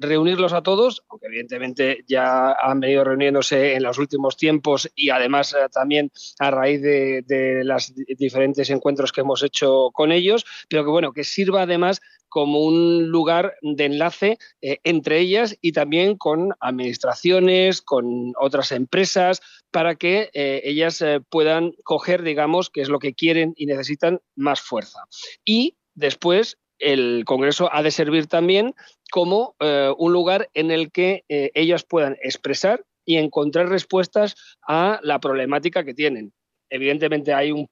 reunirlos 0.00 0.52
a 0.52 0.62
todos, 0.62 1.02
aunque 1.08 1.26
evidentemente 1.26 2.04
ya 2.06 2.52
han 2.52 2.80
venido 2.80 3.02
reuniéndose 3.04 3.74
en 3.74 3.82
los 3.82 3.98
últimos 3.98 4.36
tiempos 4.36 4.88
y 4.94 5.10
además 5.10 5.56
también 5.72 6.12
a 6.38 6.50
raíz 6.50 6.80
de, 6.80 7.22
de 7.26 7.64
los 7.64 7.92
diferentes 7.94 8.70
encuentros 8.70 9.12
que 9.12 9.22
hemos 9.22 9.42
hecho 9.42 9.90
con 9.92 10.12
ellos, 10.12 10.44
pero 10.68 10.84
que 10.84 10.90
bueno, 10.90 11.12
que 11.12 11.24
sirva 11.24 11.62
además 11.62 12.00
como 12.30 12.60
un 12.60 13.08
lugar 13.08 13.56
de 13.60 13.84
enlace 13.84 14.38
eh, 14.62 14.78
entre 14.84 15.18
ellas 15.18 15.58
y 15.60 15.72
también 15.72 16.16
con 16.16 16.54
administraciones, 16.60 17.82
con 17.82 18.32
otras 18.40 18.72
empresas, 18.72 19.42
para 19.70 19.96
que 19.96 20.30
eh, 20.32 20.62
ellas 20.64 21.02
eh, 21.02 21.20
puedan 21.28 21.72
coger, 21.84 22.22
digamos, 22.22 22.70
que 22.70 22.80
es 22.80 22.88
lo 22.88 22.98
que 22.98 23.12
quieren 23.12 23.52
y 23.56 23.66
necesitan 23.66 24.20
más 24.36 24.62
fuerza. 24.62 25.00
Y 25.44 25.76
después 25.94 26.56
el 26.78 27.24
Congreso 27.26 27.68
ha 27.72 27.82
de 27.82 27.90
servir 27.90 28.26
también 28.26 28.74
como 29.12 29.54
un 29.98 30.12
lugar 30.14 30.48
en 30.54 30.70
el 30.70 30.90
que 30.90 31.24
ellas 31.28 31.84
puedan 31.84 32.16
expresar 32.22 32.86
y 33.04 33.16
encontrar 33.16 33.68
respuestas 33.68 34.34
a 34.66 34.98
la 35.02 35.20
problemática 35.20 35.84
que 35.84 35.92
tienen. 35.92 36.32
Evidentemente 36.70 37.34
hay 37.34 37.50
un, 37.52 37.68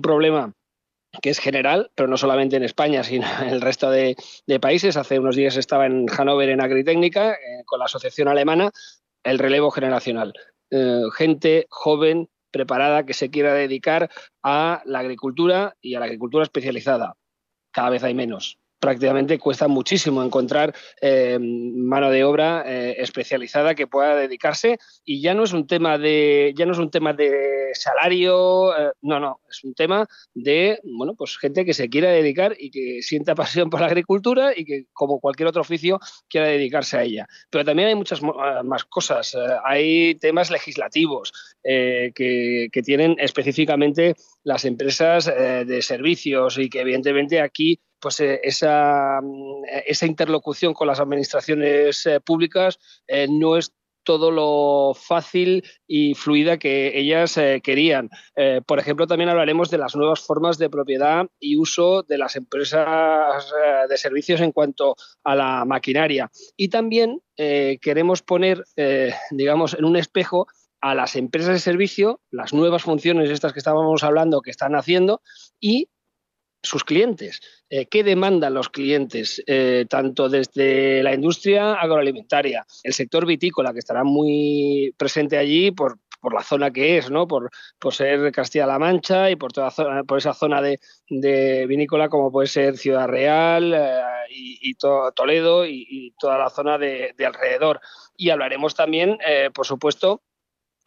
problema 0.00 0.54
que 1.22 1.30
es 1.30 1.38
general, 1.38 1.90
pero 1.94 2.08
no 2.08 2.16
solamente 2.16 2.56
en 2.56 2.62
España, 2.62 3.02
sino 3.04 3.26
en 3.42 3.48
el 3.48 3.60
resto 3.60 3.90
de, 3.90 4.16
países. 4.60 4.96
Hace 4.96 5.18
unos 5.18 5.36
días 5.36 5.56
estaba 5.56 5.86
en 5.86 6.06
Hannover 6.06 6.48
en 6.48 6.60
Agritécnica 6.60 7.32
eh, 7.32 7.62
con 7.64 7.78
la 7.78 7.86
Asociación 7.86 8.28
Alemana, 8.28 8.70
el 9.24 9.38
relevo 9.38 9.70
generacional. 9.70 10.34
Eh, 10.70 11.02
gente 11.16 11.66
joven, 11.70 12.28
preparada, 12.50 13.04
que 13.04 13.14
se 13.14 13.30
quiera 13.30 13.54
dedicar 13.54 14.10
a 14.42 14.82
la 14.84 15.00
agricultura 15.00 15.76
y 15.80 15.94
a 15.94 16.00
la 16.00 16.06
agricultura 16.06 16.44
especializada. 16.44 17.16
Cada 17.72 17.90
vez 17.90 18.02
hay 18.02 18.14
menos 18.14 18.58
prácticamente 18.78 19.38
cuesta 19.38 19.68
muchísimo 19.68 20.22
encontrar 20.22 20.74
eh, 21.00 21.38
mano 21.40 22.10
de 22.10 22.24
obra 22.24 22.64
eh, 22.66 22.96
especializada 22.98 23.74
que 23.74 23.86
pueda 23.86 24.14
dedicarse. 24.14 24.78
Y 25.04 25.20
ya 25.20 25.34
no 25.34 25.44
es 25.44 25.52
un 25.52 25.66
tema 25.66 25.98
de 25.98 26.52
ya 26.56 26.66
no 26.66 26.72
es 26.72 26.78
un 26.78 26.90
tema 26.90 27.12
de 27.12 27.70
salario 27.74 28.76
eh, 28.76 28.92
no 29.02 29.20
no 29.20 29.40
es 29.48 29.64
un 29.64 29.74
tema 29.74 30.06
de 30.34 30.78
bueno 30.84 31.14
pues 31.14 31.38
gente 31.38 31.64
que 31.64 31.74
se 31.74 31.88
quiera 31.88 32.10
dedicar 32.10 32.54
y 32.58 32.70
que 32.70 33.02
sienta 33.02 33.34
pasión 33.34 33.70
por 33.70 33.80
la 33.80 33.86
agricultura 33.86 34.52
y 34.56 34.64
que 34.64 34.86
como 34.92 35.20
cualquier 35.20 35.48
otro 35.48 35.62
oficio 35.62 35.98
quiera 36.28 36.48
dedicarse 36.48 36.96
a 36.96 37.02
ella. 37.02 37.26
Pero 37.50 37.64
también 37.64 37.88
hay 37.88 37.94
muchas 37.94 38.20
más 38.22 38.84
cosas. 38.84 39.36
Hay 39.64 40.14
temas 40.16 40.50
legislativos 40.50 41.32
que, 41.62 42.68
que, 42.72 42.82
tienen 42.82 43.16
específicamente 43.18 44.14
las 44.44 44.64
empresas 44.64 45.26
de 45.26 45.82
servicios 45.82 46.58
y 46.58 46.68
que 46.68 46.80
evidentemente 46.80 47.40
aquí 47.40 47.80
pues 48.00 48.20
eh, 48.20 48.40
esa, 48.42 49.20
mm, 49.22 49.64
esa, 49.86 50.06
interlocución 50.06 50.74
con 50.74 50.86
las 50.86 51.00
administraciones 51.00 52.06
eh, 52.06 52.20
públicas 52.20 52.78
eh, 53.06 53.26
no 53.28 53.56
es 53.56 53.72
todo 54.04 54.30
lo 54.30 54.94
fácil 54.94 55.64
y 55.84 56.14
fluida 56.14 56.58
que 56.58 56.96
ellas 56.96 57.36
querían. 57.64 58.08
por 58.64 58.78
ejemplo, 58.78 59.08
también 59.08 59.30
hablaremos 59.30 59.68
de 59.68 59.78
las 59.78 59.96
nuevas 59.96 60.20
formas 60.20 60.58
de 60.58 60.70
propiedad 60.70 61.26
y 61.40 61.56
uso 61.56 62.04
de 62.04 62.16
las 62.16 62.36
empresas 62.36 63.52
de 63.88 63.96
servicios 63.96 64.40
en 64.42 64.52
cuanto 64.52 64.94
a 65.24 65.34
la 65.34 65.64
maquinaria. 65.64 66.30
Y 66.56 66.68
también 66.68 67.20
queremos 67.36 68.22
poner, 68.22 68.62
digamos, 69.32 69.74
en 69.74 69.84
un 69.84 69.96
espejo 69.96 70.46
a 70.80 70.94
las 70.94 71.16
empresas 71.16 71.54
de 71.54 71.58
servicio, 71.58 72.20
las 72.30 72.52
nuevas 72.52 72.82
funciones 72.82 73.28
estas 73.28 73.52
que 73.52 73.58
estábamos 73.58 74.04
hablando 74.04 74.40
que 74.40 74.52
están 74.52 74.76
haciendo 74.76 75.20
y 75.58 75.88
sus 76.66 76.84
clientes. 76.84 77.40
Eh, 77.70 77.86
¿Qué 77.86 78.04
demandan 78.04 78.54
los 78.54 78.68
clientes? 78.68 79.42
Eh, 79.46 79.86
tanto 79.88 80.28
desde 80.28 81.02
la 81.02 81.14
industria 81.14 81.74
agroalimentaria, 81.74 82.66
el 82.82 82.92
sector 82.92 83.26
vitícola, 83.26 83.72
que 83.72 83.78
estará 83.78 84.04
muy 84.04 84.94
presente 84.98 85.38
allí 85.38 85.70
por, 85.70 85.98
la 86.32 86.42
zona 86.42 86.72
que 86.72 86.98
es, 86.98 87.08
¿no? 87.08 87.28
por, 87.28 87.50
por 87.78 87.94
ser 87.94 88.32
Castilla-La 88.32 88.80
Mancha 88.80 89.30
y 89.30 89.36
por, 89.36 89.52
toda 89.52 89.70
por 90.08 90.18
esa 90.18 90.34
zona 90.34 90.60
de, 90.60 91.66
vinícola 91.68 92.08
como 92.08 92.32
puede 92.32 92.48
ser 92.48 92.76
Ciudad 92.76 93.06
Real 93.06 93.72
eh, 93.72 94.00
y, 94.30 94.74
Toledo 94.74 95.64
y, 95.64 96.12
toda 96.18 96.36
la 96.36 96.50
zona 96.50 96.78
de, 96.78 97.14
de 97.16 97.26
alrededor. 97.26 97.80
Y 98.16 98.30
hablaremos 98.30 98.74
también, 98.74 99.18
por 99.54 99.66
supuesto, 99.66 100.22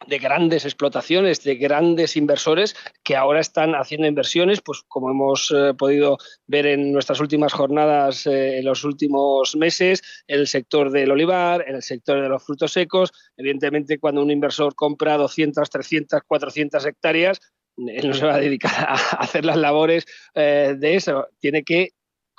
de 0.06 0.18
grandes 0.18 0.64
explotaciones, 0.64 1.42
de 1.42 1.56
grandes 1.56 2.16
inversores 2.16 2.74
que 3.04 3.16
ahora 3.16 3.40
están 3.40 3.74
haciendo 3.74 4.06
inversiones, 4.06 4.60
pues 4.60 4.82
como 4.88 5.10
hemos 5.10 5.52
eh, 5.54 5.74
podido 5.74 6.18
ver 6.46 6.66
en 6.66 6.92
nuestras 6.92 7.20
últimas 7.20 7.52
jornadas 7.52 8.26
eh, 8.26 8.58
en 8.58 8.64
los 8.64 8.84
últimos 8.84 9.56
meses, 9.56 10.02
en 10.26 10.40
el 10.40 10.46
sector 10.46 10.90
del 10.90 11.10
olivar, 11.10 11.64
en 11.66 11.76
el 11.76 11.82
sector 11.82 12.20
de 12.20 12.28
los 12.28 12.44
frutos 12.44 12.72
secos. 12.72 13.12
Evidentemente, 13.36 13.98
cuando 13.98 14.22
un 14.22 14.30
inversor 14.30 14.74
compra 14.74 15.16
200, 15.16 15.68
300, 15.68 16.20
400 16.26 16.86
hectáreas, 16.86 17.40
él 17.76 18.08
no 18.08 18.14
se 18.14 18.26
va 18.26 18.34
a 18.34 18.40
dedicar 18.40 18.72
a 18.88 18.94
hacer 19.20 19.44
las 19.44 19.56
labores 19.56 20.06
eh, 20.34 20.74
de 20.78 20.96
eso, 20.96 21.28
tiene 21.38 21.62
que 21.62 21.90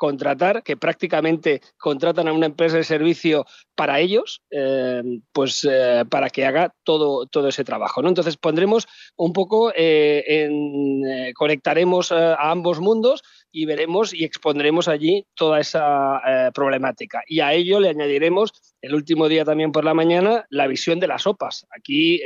contratar, 0.01 0.63
que 0.63 0.77
prácticamente 0.77 1.61
contratan 1.77 2.27
a 2.27 2.33
una 2.33 2.47
empresa 2.47 2.75
de 2.75 2.83
servicio 2.83 3.45
para 3.75 3.99
ellos, 3.99 4.41
eh, 4.49 5.03
pues 5.31 5.63
eh, 5.69 6.05
para 6.09 6.31
que 6.31 6.43
haga 6.43 6.73
todo, 6.83 7.27
todo 7.27 7.49
ese 7.49 7.63
trabajo. 7.63 8.01
¿no? 8.01 8.09
Entonces 8.09 8.35
pondremos 8.35 8.87
un 9.15 9.31
poco, 9.31 9.71
eh, 9.75 10.23
en, 10.25 11.33
conectaremos 11.35 12.11
a 12.11 12.49
ambos 12.49 12.79
mundos 12.79 13.21
y 13.51 13.65
veremos 13.65 14.11
y 14.11 14.23
expondremos 14.23 14.87
allí 14.87 15.27
toda 15.35 15.59
esa 15.59 16.19
problemática. 16.51 17.21
Y 17.27 17.41
a 17.41 17.53
ello 17.53 17.79
le 17.79 17.89
añadiremos 17.89 18.53
el 18.81 18.95
último 18.95 19.27
día 19.27 19.45
también 19.45 19.71
por 19.71 19.85
la 19.85 19.93
mañana 19.93 20.47
la 20.49 20.65
visión 20.65 20.99
de 20.99 21.09
las 21.09 21.27
OPAs. 21.27 21.67
Aquí, 21.77 22.19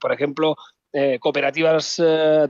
por 0.00 0.12
ejemplo, 0.12 0.56
cooperativas 1.20 2.02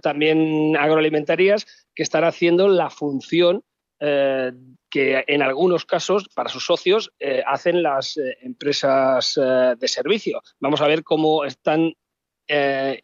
también 0.02 0.76
agroalimentarias 0.76 1.66
que 1.94 2.02
están 2.02 2.24
haciendo 2.24 2.66
la 2.66 2.90
función 2.90 3.62
eh, 4.00 4.52
que 4.88 5.24
en 5.26 5.42
algunos 5.42 5.84
casos, 5.84 6.28
para 6.34 6.48
sus 6.48 6.64
socios, 6.64 7.12
eh, 7.20 7.42
hacen 7.46 7.82
las 7.82 8.16
eh, 8.16 8.38
empresas 8.42 9.38
de 9.78 9.88
servicio. 9.88 10.42
Vamos 10.58 10.80
a 10.80 10.88
ver 10.88 11.04
cómo 11.04 11.44
están 11.44 11.92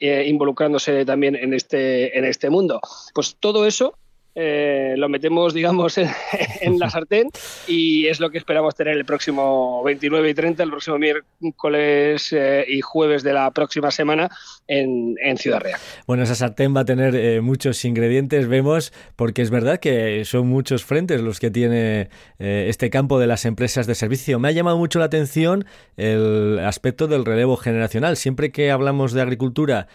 involucrándose 0.01 1.05
también 1.05 1.37
en 1.37 1.55
este, 1.55 2.19
en 2.19 2.25
este 2.25 2.51
mundo. 2.51 2.81
Pues 3.15 3.37
todo 3.39 3.65
eso 3.65 3.97
eh, 4.39 4.95
lo 4.99 5.09
metemos, 5.09 5.55
digamos, 5.55 5.97
en, 6.61 6.79
la 6.79 6.91
sartén 6.91 7.31
y 7.67 8.07
es 8.07 8.21
lo 8.21 8.29
que 8.29 8.37
esperamos 8.37 8.75
tener 8.75 8.95
el 8.95 9.07
próximo 9.07 9.83
29 9.83 10.29
y 10.29 10.35
30, 10.35 10.63
el 10.63 10.71
próximo 10.71 10.99
miércoles 10.99 12.35
eh, 12.35 12.67
y 12.69 12.83
jueves 12.83 13.23
de 13.23 13.33
la 13.33 13.51
próxima 13.53 13.91
semana 13.91 14.29
en, 14.69 15.17
Ciudad 15.39 15.61
Real. 15.61 15.81
Bueno, 16.07 16.23
esa 16.23 16.35
sartén 16.35 16.77
va 16.77 16.81
a 16.81 16.85
tener 16.85 17.15
eh, 17.15 17.41
muchos 17.41 17.83
ingredientes, 17.87 18.47
vemos, 18.47 18.93
porque 19.17 19.41
es 19.41 19.51
verdad 19.51 19.81
que 19.81 20.25
son 20.27 20.49
muchos 20.49 20.85
frentes 20.85 21.23
los 21.23 21.41
que 21.41 21.51
tiene 21.51 22.11
este 22.39 22.91
campo 22.91 23.19
de 23.19 23.27
las 23.27 23.47
empresas 23.47 23.87
de 23.87 23.95
servicio. 23.95 24.39
Me 24.39 24.49
ha 24.49 24.53
llamado 24.53 24.77
mucho 24.77 24.99
la 24.99 25.07
atención 25.07 25.65
el 25.97 26.59
aspecto 26.59 27.07
del 27.07 27.25
relevo 27.25 27.57
generacional. 27.57 28.17
Siempre 28.17 28.53
que 28.53 28.71
hablamos 28.71 29.13
de 29.13 29.23
agricultura, 29.23 29.89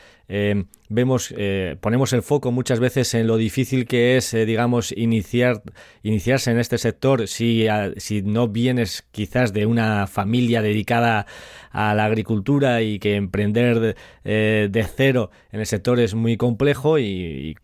vemos, 0.89 1.33
ponemos 1.81 2.13
el 2.13 2.21
foco 2.21 2.51
muchas 2.51 2.79
veces 2.79 3.13
en 3.13 3.27
lo 3.27 3.37
difícil 3.37 3.85
que 3.85 4.17
es 4.17 4.33
eh, 4.33 4.45
digamos, 4.45 4.91
iniciar, 4.91 5.61
iniciarse 6.03 6.51
en 6.51 6.59
este 6.59 6.77
sector 6.77 7.27
si, 7.27 7.67
si 7.97 8.21
no 8.21 8.47
vienes 8.47 9.03
quizás 9.11 9.53
de 9.53 9.65
una 9.65 10.07
familia 10.07 10.61
dedicada 10.61 11.25
a 11.71 11.93
la 11.95 12.05
agricultura 12.05 12.81
y 12.81 12.99
que 12.99 13.15
emprender 13.15 13.79
de, 13.79 13.95
eh, 14.23 14.67
de 14.69 14.83
cero 14.83 15.31
en 15.51 15.59
el 15.59 15.65
sector 15.65 15.99
es 15.99 16.15
muy 16.15 16.37
complejo 16.37 16.99
y 16.99 17.55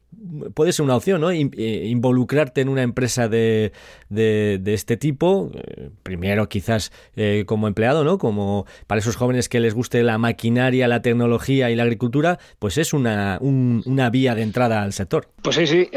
puede 0.53 0.73
ser 0.73 0.84
una 0.84 0.95
opción, 0.95 1.21
¿no? 1.21 1.32
Eh, 1.32 1.86
involucrarte 1.86 2.62
en 2.62 2.69
una 2.69 2.82
empresa 2.84 3.27
de, 3.27 3.71
de, 4.10 4.73
este 4.73 4.97
tipo, 4.97 5.51
eh, 5.53 5.89
primero 6.03 6.49
quizás 6.49 6.91
eh, 7.15 7.43
como 7.45 7.67
empleado, 7.67 8.03
¿no? 8.03 8.17
Como 8.17 8.65
para 8.88 8.99
esos 8.99 9.15
jóvenes 9.15 9.49
que 9.49 9.60
les 9.60 9.73
guste 9.73 10.03
la 10.03 10.17
maquinaria, 10.17 10.88
la 10.88 11.01
tecnología 11.01 11.69
y 11.69 11.75
la 11.75 11.84
agricultura, 11.84 12.39
pues 12.60 12.77
es 12.77 12.93
una, 12.93 13.38
una 13.41 14.10
vía 14.10 14.36
de 14.36 14.41
entrada 14.41 14.84
al 14.84 14.93
sector. 14.93 15.30
Pues 15.41 15.56
sí, 15.56 15.67
sí, 15.67 15.89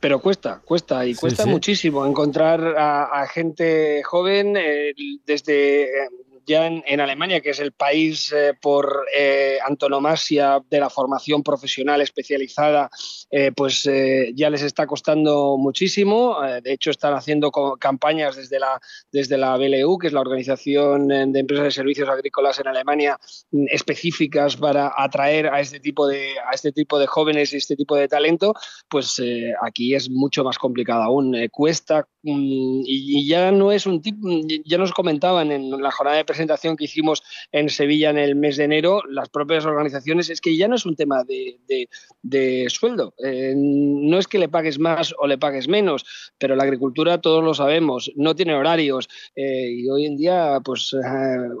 pero 0.00 0.20
cuesta, 0.20 0.60
cuesta 0.64 1.06
y 1.06 1.14
cuesta 1.14 1.46
muchísimo 1.46 2.06
encontrar 2.06 2.74
a, 2.78 3.22
a 3.22 3.26
gente 3.26 4.02
joven 4.04 4.54
desde 5.26 5.88
ya 6.46 6.66
en, 6.66 7.00
Alemania, 7.00 7.40
que 7.40 7.50
es 7.50 7.60
el 7.60 7.72
país 7.72 8.32
eh, 8.32 8.54
por 8.60 9.06
eh, 9.16 9.58
antonomasia 9.66 10.60
de 10.68 10.80
la 10.80 10.90
formación 10.90 11.42
profesional 11.42 12.00
especializada, 12.00 12.90
eh, 13.30 13.52
pues 13.54 13.88
ya 14.34 14.50
les 14.50 14.62
está 14.62 14.86
costando 14.86 15.56
muchísimo. 15.56 16.38
de 16.62 16.72
hecho, 16.72 16.90
están 16.90 17.14
haciendo 17.14 17.50
campañas 17.78 18.36
desde 18.36 18.58
la, 18.58 18.80
desde 19.12 19.38
la 19.38 19.56
BLU, 19.56 19.98
que 19.98 20.08
es 20.08 20.12
la 20.12 20.20
Organización 20.20 21.08
de 21.08 21.38
Empresas 21.38 21.64
de 21.64 21.70
Servicios 21.70 22.08
Agrícolas 22.08 22.58
en 22.58 22.68
Alemania, 22.68 23.18
mm, 23.50 23.66
específicas 23.70 24.56
para 24.56 24.92
atraer 24.96 25.46
a 25.48 25.60
este 25.60 25.80
tipo 25.80 26.06
de, 26.06 26.34
a 26.38 26.54
este 26.54 26.72
tipo 26.72 26.98
de 26.98 27.06
jóvenes 27.06 27.52
y 27.52 27.56
este 27.56 27.76
tipo 27.76 27.96
de 27.96 28.08
talento, 28.08 28.54
pues 28.88 29.22
aquí 29.62 29.94
es 29.94 30.10
mucho 30.10 30.44
más 30.44 30.58
complicado 30.58 31.02
aún. 31.02 31.36
cuesta 31.50 32.06
y, 32.22 33.26
ya 33.28 33.50
no 33.52 33.72
es 33.72 33.86
un 33.86 34.02
tipo, 34.02 34.28
ya 34.64 34.78
nos 34.78 34.92
comentaban 34.92 35.50
en 35.50 35.70
la 35.70 35.90
jornada 35.90 36.18
de 36.18 36.24
presentación 36.24 36.76
que 36.76 36.84
hicimos 36.84 37.22
en 37.52 37.68
Sevilla 37.68 38.10
en 38.10 38.18
el 38.18 38.36
mes 38.36 38.56
de 38.56 38.64
enero, 38.64 39.02
las 39.08 39.28
propias 39.28 39.64
organizaciones, 39.64 40.30
es 40.30 40.40
que 40.40 40.56
ya 40.56 40.68
no 40.68 40.76
es 40.76 40.84
un 40.84 40.96
tema 40.96 41.24
de, 41.24 41.88
sueldo. 42.68 43.14
Eh, 43.24 43.54
no 43.56 44.18
es 44.18 44.26
que 44.26 44.38
le 44.38 44.48
pagues 44.48 44.78
más 44.78 45.14
o 45.18 45.26
le 45.26 45.38
pagues 45.38 45.68
menos, 45.68 46.04
pero 46.38 46.56
la 46.56 46.64
agricultura, 46.64 47.20
todos 47.20 47.42
lo 47.42 47.54
sabemos, 47.54 48.12
no 48.16 48.34
tiene 48.34 48.54
horarios. 48.54 49.08
Eh, 49.34 49.70
y 49.70 49.88
hoy 49.88 50.06
en 50.06 50.16
día, 50.16 50.58
pues 50.64 50.92
eh, 50.92 50.98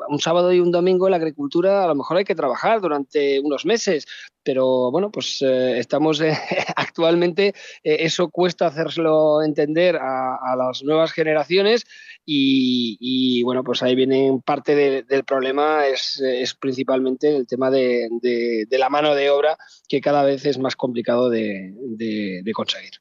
un 0.08 0.20
sábado 0.20 0.52
y 0.52 0.60
un 0.60 0.70
domingo 0.70 1.06
en 1.06 1.12
la 1.12 1.16
agricultura 1.16 1.84
a 1.84 1.86
lo 1.86 1.94
mejor 1.94 2.18
hay 2.18 2.24
que 2.24 2.34
trabajar 2.34 2.80
durante 2.80 3.40
unos 3.40 3.64
meses. 3.64 4.06
Pero 4.42 4.90
bueno, 4.90 5.10
pues 5.10 5.42
eh, 5.42 5.78
estamos 5.78 6.20
actualmente, 6.76 7.54
eso 7.82 8.30
cuesta 8.30 8.66
hacerlo 8.66 9.42
entender 9.42 9.96
a, 9.96 10.54
las 10.56 10.82
nuevas 10.82 11.12
generaciones 11.12 11.84
y, 12.32 13.42
bueno, 13.42 13.64
pues 13.64 13.82
ahí 13.82 13.94
viene 13.94 14.40
parte 14.44 15.04
del 15.04 15.24
problema, 15.24 15.86
es, 15.86 16.22
principalmente 16.60 17.34
el 17.34 17.46
tema 17.46 17.70
de, 17.70 18.08
la 18.70 18.88
mano 18.88 19.14
de 19.14 19.30
obra 19.30 19.56
que 19.88 20.00
cada 20.00 20.22
vez 20.22 20.46
es 20.46 20.58
más 20.58 20.76
complicado 20.76 21.28
de 21.28 22.52
conseguir. 22.54 22.92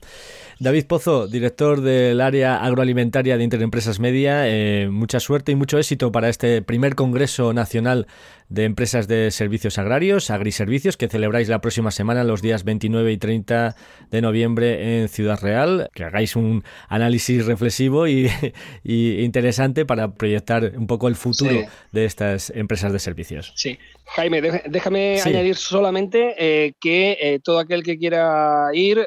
David 0.61 0.87
Pozo, 0.87 1.27
director 1.29 1.79
del 1.79 2.19
área 2.19 2.57
agroalimentaria 2.61 3.37
de 3.37 3.45
Interempresas 3.45 4.01
Media, 4.01 4.49
eh, 4.49 4.89
mucha 4.89 5.21
suerte 5.21 5.53
y 5.53 5.55
mucho 5.55 5.77
éxito 5.77 6.11
para 6.11 6.27
este 6.27 6.61
primer 6.61 6.95
Congreso 6.95 7.53
Nacional 7.53 8.07
de 8.49 8.65
Empresas 8.65 9.07
de 9.07 9.31
Servicios 9.31 9.77
Agrarios, 9.77 10.29
Agriservicios, 10.31 10.97
que 10.97 11.07
celebráis 11.07 11.47
la 11.47 11.61
próxima 11.61 11.91
semana, 11.91 12.25
los 12.25 12.41
días 12.41 12.65
29 12.65 13.09
y 13.09 13.17
30 13.17 13.75
de 14.11 14.21
noviembre 14.21 14.99
en 14.99 15.07
Ciudad 15.07 15.39
Real. 15.39 15.89
Que 15.93 16.03
hagáis 16.03 16.35
un 16.35 16.63
análisis 16.89 17.45
reflexivo 17.45 18.07
y, 18.07 18.29
interesante 19.23 19.85
para 19.85 20.13
proyectar 20.13 20.73
un 20.77 20.87
poco 20.87 21.07
el 21.07 21.15
futuro 21.15 21.61
de 21.91 22.05
estas 22.05 22.49
empresas 22.49 22.93
de 22.93 22.99
servicios. 22.99 23.53
Sí, 23.55 23.77
Jaime, 24.15 24.41
déjame 24.41 25.21
añadir 25.21 25.55
solamente 25.55 26.33
eh, 26.37 26.73
que 26.79 27.17
eh, 27.21 27.39
todo 27.43 27.59
aquel 27.59 27.83
que 27.83 27.99
quiera 27.99 28.69
ir, 28.73 28.97
eh, 28.97 29.05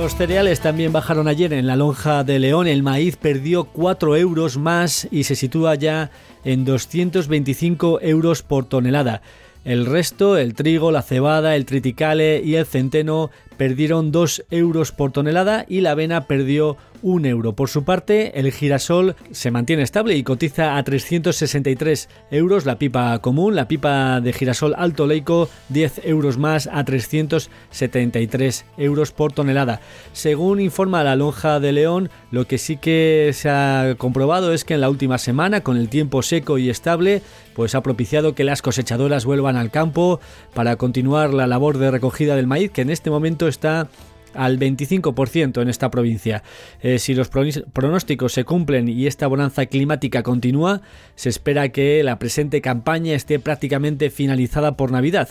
Los 0.01 0.17
cereales 0.17 0.61
también 0.61 0.95
bajaron 0.95 1.29
ayer 1.29 1.53
en 1.53 1.67
la 1.67 1.77
lonja 1.77 2.25
de 2.25 2.39
León. 2.39 2.67
El 2.67 2.83
maíz 2.83 3.19
perdió 3.19 3.65
4 3.65 4.17
euros 4.17 4.57
más 4.57 5.07
y 5.11 5.25
se 5.25 5.37
sitúa 5.37 5.75
ya 5.75 6.11
en 6.43 6.65
225 6.65 8.01
euros 8.01 8.43
por 8.43 8.65
tonelada. 8.65 9.21
El 9.63 9.85
resto, 9.85 10.39
el 10.39 10.55
trigo, 10.55 10.91
la 10.91 11.03
cebada, 11.03 11.55
el 11.55 11.67
triticale 11.67 12.41
y 12.43 12.55
el 12.55 12.65
centeno 12.65 13.31
perdieron 13.59 14.11
2 14.11 14.47
euros 14.51 14.91
por 14.91 15.13
tonelada 15.13 15.67
y 15.69 15.83
la 15.83 15.91
avena 15.91 16.27
perdió 16.27 16.79
un 17.03 17.27
euro. 17.27 17.55
Por 17.55 17.69
su 17.69 17.85
parte, 17.85 18.39
el 18.39 18.51
girasol 18.53 19.17
se 19.31 19.51
mantiene 19.51 19.83
estable 19.83 20.17
y 20.17 20.23
cotiza 20.23 20.77
a 20.77 20.83
363 20.83 22.09
euros 22.31 22.67
la 22.67 22.79
pipa 22.79 23.19
común, 23.21 23.55
la 23.55 23.69
pipa 23.69 24.21
de 24.21 24.33
girasol 24.33 24.75
alto 24.77 25.07
leico 25.07 25.49
10 25.69 26.03
euros 26.05 26.39
más 26.39 26.69
a 26.73 26.85
373 26.85 28.65
euros 28.77 29.13
por 29.13 29.33
tonelada. 29.33 29.81
Según 30.13 30.61
informa 30.61 31.05
la 31.05 31.17
lonja 31.17 31.61
de 31.61 31.73
León, 31.73 32.11
lo 32.31 32.47
que 32.47 32.59
sí 32.59 32.77
que 32.77 33.31
se 33.35 33.49
ha 33.49 33.95
comprobado 33.99 34.53
es 34.53 34.65
que 34.65 34.75
en 34.75 34.81
la 34.81 34.91
última 34.91 35.19
semana, 35.19 35.63
con 35.63 35.77
el 35.77 35.89
tiempo 35.89 36.23
seco 36.23 36.59
y 36.59 36.71
estable, 36.71 37.23
pues 37.55 37.75
ha 37.75 37.83
propiciado 37.83 38.35
que 38.35 38.45
las 38.45 38.63
cosechadoras 38.63 39.25
vuelvan 39.25 39.57
al 39.57 39.71
campo 39.71 40.21
para 40.55 40.77
continuar 40.77 41.35
la 41.35 41.47
labor 41.47 41.79
de 41.79 41.91
recogida 41.91 42.37
del 42.37 42.47
maíz, 42.47 42.71
que 42.71 42.83
en 42.83 42.91
este 42.91 43.11
momento 43.11 43.49
está 43.49 43.89
al 44.35 44.59
25% 44.59 45.63
en 45.63 45.69
esta 45.69 45.91
provincia. 45.91 46.43
Eh, 46.81 46.99
si 46.99 47.15
los 47.15 47.29
pronósticos 47.29 48.33
se 48.33 48.45
cumplen 48.45 48.89
y 48.89 49.07
esta 49.07 49.27
bonanza 49.27 49.67
climática 49.67 50.23
continúa, 50.23 50.83
se 51.15 51.29
espera 51.29 51.71
que 51.71 52.03
la 52.03 52.19
presente 52.19 52.61
campaña 52.61 53.15
esté 53.15 53.39
prácticamente 53.39 54.11
finalizada 54.11 54.77
por 54.77 54.93
Navidad. 54.93 55.29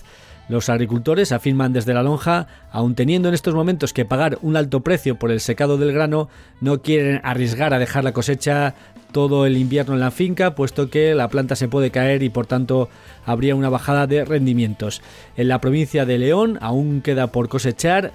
Los 0.50 0.68
agricultores 0.68 1.32
afirman 1.32 1.74
desde 1.74 1.93
la 1.93 2.02
lonja, 2.02 2.47
aun 2.72 2.95
teniendo 2.95 3.28
en 3.28 3.36
estos 3.36 3.54
momentos 3.54 3.93
que 3.93 4.04
pagar 4.04 4.39
un 4.41 4.58
alto 4.58 4.82
precio 4.82 5.20
por 5.20 5.30
el 5.30 5.41
secado 5.41 5.78
del 5.78 5.93
grano, 5.93 6.28
no 6.60 6.82
quieren 6.82 7.22
arriesgar 7.24 7.72
a 7.72 7.80
dejar 7.80 8.04
la 8.04 8.14
cosecha 8.14 8.74
todo 9.12 9.45
el 9.45 9.58
invierno 9.58 9.93
en 9.93 10.00
la 10.00 10.10
finca, 10.10 10.56
puesto 10.56 10.89
que 10.89 11.14
la 11.14 11.28
planta 11.28 11.56
se 11.56 11.68
puede 11.68 11.91
caer 11.91 12.24
y 12.24 12.30
por 12.30 12.47
tanto 12.47 12.89
habría 13.26 13.56
una 13.56 13.70
bajada 13.70 14.08
de 14.08 14.26
rendimientos. 14.26 15.04
En 15.38 15.50
la 15.50 15.62
provincia 15.62 16.06
de 16.08 16.18
León 16.18 16.58
aún 16.62 17.02
queda 17.02 17.28
por 17.28 17.47
cosechar 17.47 18.12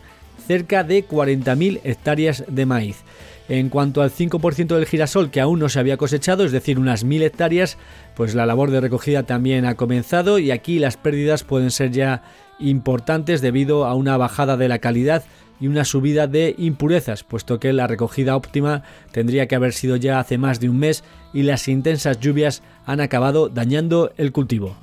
cerca 0.47 0.85
de 0.85 1.07
40.000 1.07 1.81
hectáreas 1.85 2.45
de 2.49 2.67
maíz. 2.67 3.03
En 3.49 3.69
cuanto 3.69 4.01
al 4.01 4.11
5% 4.11 4.75
del 4.75 4.87
girasol 4.87 5.31
que 5.31 5.41
aún 5.41 5.59
no 5.59 5.69
se 5.69 5.79
había 5.79 5.99
cosechado, 5.99 6.45
es 6.45 6.53
decir, 6.53 6.79
unas 6.79 7.05
1.000 7.05 7.23
hectáreas, 7.23 7.77
pues 8.17 8.35
la 8.35 8.47
labor 8.47 8.71
de 8.71 8.81
recogida 8.81 9.25
también 9.25 9.67
ha 9.67 9.75
comenzado 9.75 10.39
y 10.39 10.51
aquí 10.51 10.79
las 10.79 10.97
pérdidas 10.97 11.45
pueden 11.45 11.71
ser 11.71 11.91
ya 11.91 12.23
importantes 12.59 13.43
debido 13.43 13.85
a 13.85 13.95
una 13.95 14.17
bajada 14.17 14.57
de 14.57 14.69
la 14.69 14.79
calidad 14.79 15.25
y 15.61 15.67
una 15.67 15.85
subida 15.85 16.27
de 16.27 16.55
impurezas, 16.59 17.23
puesto 17.23 17.61
que 17.61 17.73
la 17.73 17.87
recogida 17.87 18.37
óptima 18.37 18.83
tendría 19.13 19.47
que 19.47 19.55
haber 19.55 19.73
sido 19.73 19.97
ya 19.97 20.19
hace 20.19 20.39
más 20.39 20.59
de 20.59 20.69
un 20.69 20.79
mes 20.79 21.05
y 21.33 21.43
las 21.43 21.69
intensas 21.69 22.21
lluvias 22.21 22.63
han 22.87 23.01
acabado 23.01 23.49
dañando 23.49 24.13
el 24.17 24.33
cultivo. 24.33 24.77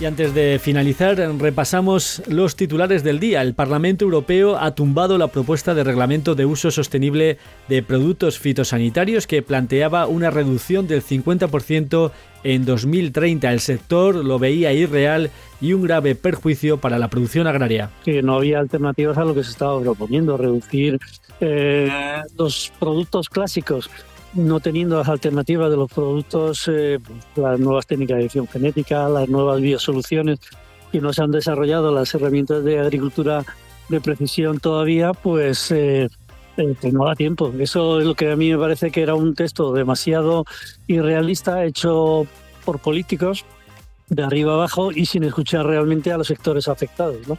Y 0.00 0.06
antes 0.06 0.34
de 0.34 0.58
finalizar, 0.58 1.16
repasamos 1.38 2.20
los 2.26 2.56
titulares 2.56 3.04
del 3.04 3.20
día. 3.20 3.42
El 3.42 3.54
Parlamento 3.54 4.04
Europeo 4.04 4.56
ha 4.58 4.74
tumbado 4.74 5.18
la 5.18 5.28
propuesta 5.28 5.72
de 5.72 5.84
reglamento 5.84 6.34
de 6.34 6.44
uso 6.46 6.72
sostenible 6.72 7.38
de 7.68 7.82
productos 7.84 8.40
fitosanitarios 8.40 9.28
que 9.28 9.42
planteaba 9.42 10.06
una 10.06 10.30
reducción 10.30 10.88
del 10.88 11.00
50% 11.00 12.10
en 12.42 12.64
2030. 12.64 13.52
El 13.52 13.60
sector 13.60 14.16
lo 14.16 14.40
veía 14.40 14.72
irreal 14.72 15.30
y 15.60 15.74
un 15.74 15.82
grave 15.82 16.16
perjuicio 16.16 16.78
para 16.78 16.98
la 16.98 17.08
producción 17.08 17.46
agraria. 17.46 17.90
Que 18.04 18.20
no 18.20 18.34
había 18.34 18.58
alternativas 18.58 19.16
a 19.16 19.24
lo 19.24 19.32
que 19.32 19.44
se 19.44 19.50
estaba 19.50 19.80
proponiendo, 19.80 20.36
reducir 20.36 20.98
eh, 21.40 21.88
los 22.36 22.72
productos 22.80 23.28
clásicos 23.28 23.88
no 24.34 24.60
teniendo 24.60 24.98
las 24.98 25.08
alternativas 25.08 25.70
de 25.70 25.76
los 25.76 25.90
productos, 25.90 26.68
eh, 26.68 26.98
las 27.36 27.58
nuevas 27.58 27.86
técnicas 27.86 28.16
de 28.16 28.22
edición 28.22 28.48
genética, 28.48 29.08
las 29.08 29.28
nuevas 29.28 29.60
biosoluciones 29.60 30.40
y 30.92 30.98
no 30.98 31.12
se 31.12 31.22
han 31.22 31.30
desarrollado 31.30 31.92
las 31.92 32.14
herramientas 32.14 32.64
de 32.64 32.78
agricultura 32.78 33.44
de 33.88 34.00
precisión 34.00 34.60
todavía, 34.60 35.12
pues, 35.12 35.70
eh, 35.70 36.08
eh, 36.56 36.74
pues 36.80 36.92
no 36.92 37.04
da 37.04 37.14
tiempo. 37.14 37.52
Eso 37.58 38.00
es 38.00 38.06
lo 38.06 38.14
que 38.14 38.30
a 38.30 38.36
mí 38.36 38.50
me 38.50 38.58
parece 38.58 38.90
que 38.90 39.02
era 39.02 39.14
un 39.14 39.34
texto 39.34 39.72
demasiado 39.72 40.44
irrealista, 40.86 41.64
hecho 41.64 42.26
por 42.64 42.78
políticos 42.78 43.44
de 44.08 44.22
arriba 44.22 44.54
abajo 44.54 44.92
y 44.92 45.06
sin 45.06 45.24
escuchar 45.24 45.66
realmente 45.66 46.12
a 46.12 46.18
los 46.18 46.28
sectores 46.28 46.68
afectados. 46.68 47.26
¿no? 47.28 47.38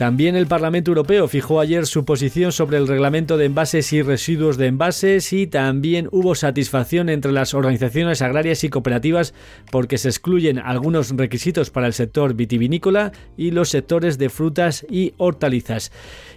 También 0.00 0.34
el 0.34 0.46
Parlamento 0.46 0.92
Europeo 0.92 1.28
fijó 1.28 1.60
ayer 1.60 1.84
su 1.84 2.06
posición 2.06 2.52
sobre 2.52 2.78
el 2.78 2.88
reglamento 2.88 3.36
de 3.36 3.44
envases 3.44 3.92
y 3.92 4.00
residuos 4.00 4.56
de 4.56 4.68
envases 4.68 5.30
y 5.34 5.46
también 5.46 6.08
hubo 6.10 6.34
satisfacción 6.34 7.10
entre 7.10 7.32
las 7.32 7.52
organizaciones 7.52 8.22
agrarias 8.22 8.64
y 8.64 8.70
cooperativas 8.70 9.34
porque 9.70 9.98
se 9.98 10.08
excluyen 10.08 10.58
algunos 10.58 11.14
requisitos 11.14 11.68
para 11.68 11.86
el 11.86 11.92
sector 11.92 12.32
vitivinícola 12.32 13.12
y 13.36 13.50
los 13.50 13.68
sectores 13.68 14.16
de 14.16 14.30
frutas 14.30 14.86
y 14.88 15.12
hortalizas. 15.18 15.92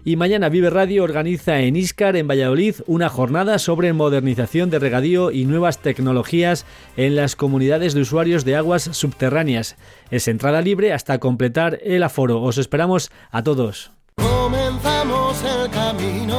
Y 0.05 0.17
mañana 0.17 0.49
Vive 0.49 0.69
Radio 0.69 1.03
organiza 1.03 1.59
en 1.59 1.77
Iscar, 1.77 2.17
en 2.17 2.27
Valladolid, 2.27 2.75
una 2.87 3.07
jornada 3.07 3.57
sobre 3.57 3.93
modernización 3.93 4.69
de 4.69 4.79
regadío 4.79 5.31
y 5.31 5.45
nuevas 5.45 5.79
tecnologías 5.79 6.65
en 6.97 7.15
las 7.15 7.37
comunidades 7.37 7.93
de 7.93 8.01
usuarios 8.01 8.43
de 8.43 8.57
aguas 8.57 8.83
subterráneas. 8.83 9.77
Es 10.11 10.27
entrada 10.27 10.61
libre 10.61 10.91
hasta 10.91 11.19
completar 11.19 11.79
el 11.83 12.03
aforo. 12.03 12.41
Os 12.41 12.57
esperamos 12.57 13.11
a 13.31 13.43
todos. 13.43 13.91
Comenzamos 14.17 15.41
el 15.43 15.69
camino 15.69 16.32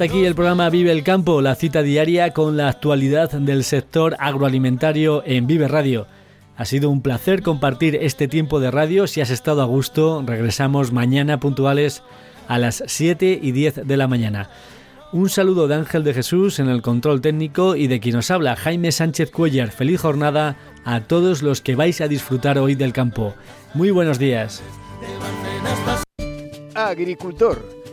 Hasta 0.00 0.14
aquí 0.14 0.24
el 0.24 0.34
programa 0.34 0.70
Vive 0.70 0.92
el 0.92 1.04
Campo, 1.04 1.42
la 1.42 1.54
cita 1.54 1.82
diaria 1.82 2.30
con 2.32 2.56
la 2.56 2.70
actualidad 2.70 3.32
del 3.32 3.64
sector 3.64 4.16
agroalimentario 4.18 5.22
en 5.26 5.46
Vive 5.46 5.68
Radio. 5.68 6.06
Ha 6.56 6.64
sido 6.64 6.88
un 6.88 7.02
placer 7.02 7.42
compartir 7.42 7.96
este 7.96 8.26
tiempo 8.26 8.60
de 8.60 8.70
radio. 8.70 9.06
Si 9.06 9.20
has 9.20 9.28
estado 9.28 9.60
a 9.60 9.66
gusto, 9.66 10.24
regresamos 10.26 10.90
mañana 10.90 11.38
puntuales 11.38 12.02
a 12.48 12.56
las 12.56 12.82
7 12.86 13.40
y 13.42 13.52
10 13.52 13.86
de 13.86 13.96
la 13.98 14.08
mañana. 14.08 14.48
Un 15.12 15.28
saludo 15.28 15.68
de 15.68 15.74
Ángel 15.74 16.02
de 16.02 16.14
Jesús 16.14 16.60
en 16.60 16.70
el 16.70 16.80
control 16.80 17.20
técnico 17.20 17.76
y 17.76 17.86
de 17.86 18.00
quien 18.00 18.14
nos 18.16 18.30
habla 18.30 18.56
Jaime 18.56 18.92
Sánchez 18.92 19.30
Cuellar. 19.30 19.70
Feliz 19.70 20.00
jornada 20.00 20.56
a 20.82 21.02
todos 21.02 21.42
los 21.42 21.60
que 21.60 21.76
vais 21.76 22.00
a 22.00 22.08
disfrutar 22.08 22.56
hoy 22.58 22.74
del 22.74 22.94
campo. 22.94 23.34
Muy 23.74 23.90
buenos 23.90 24.18
días. 24.18 24.62
Agricultor 26.74 27.79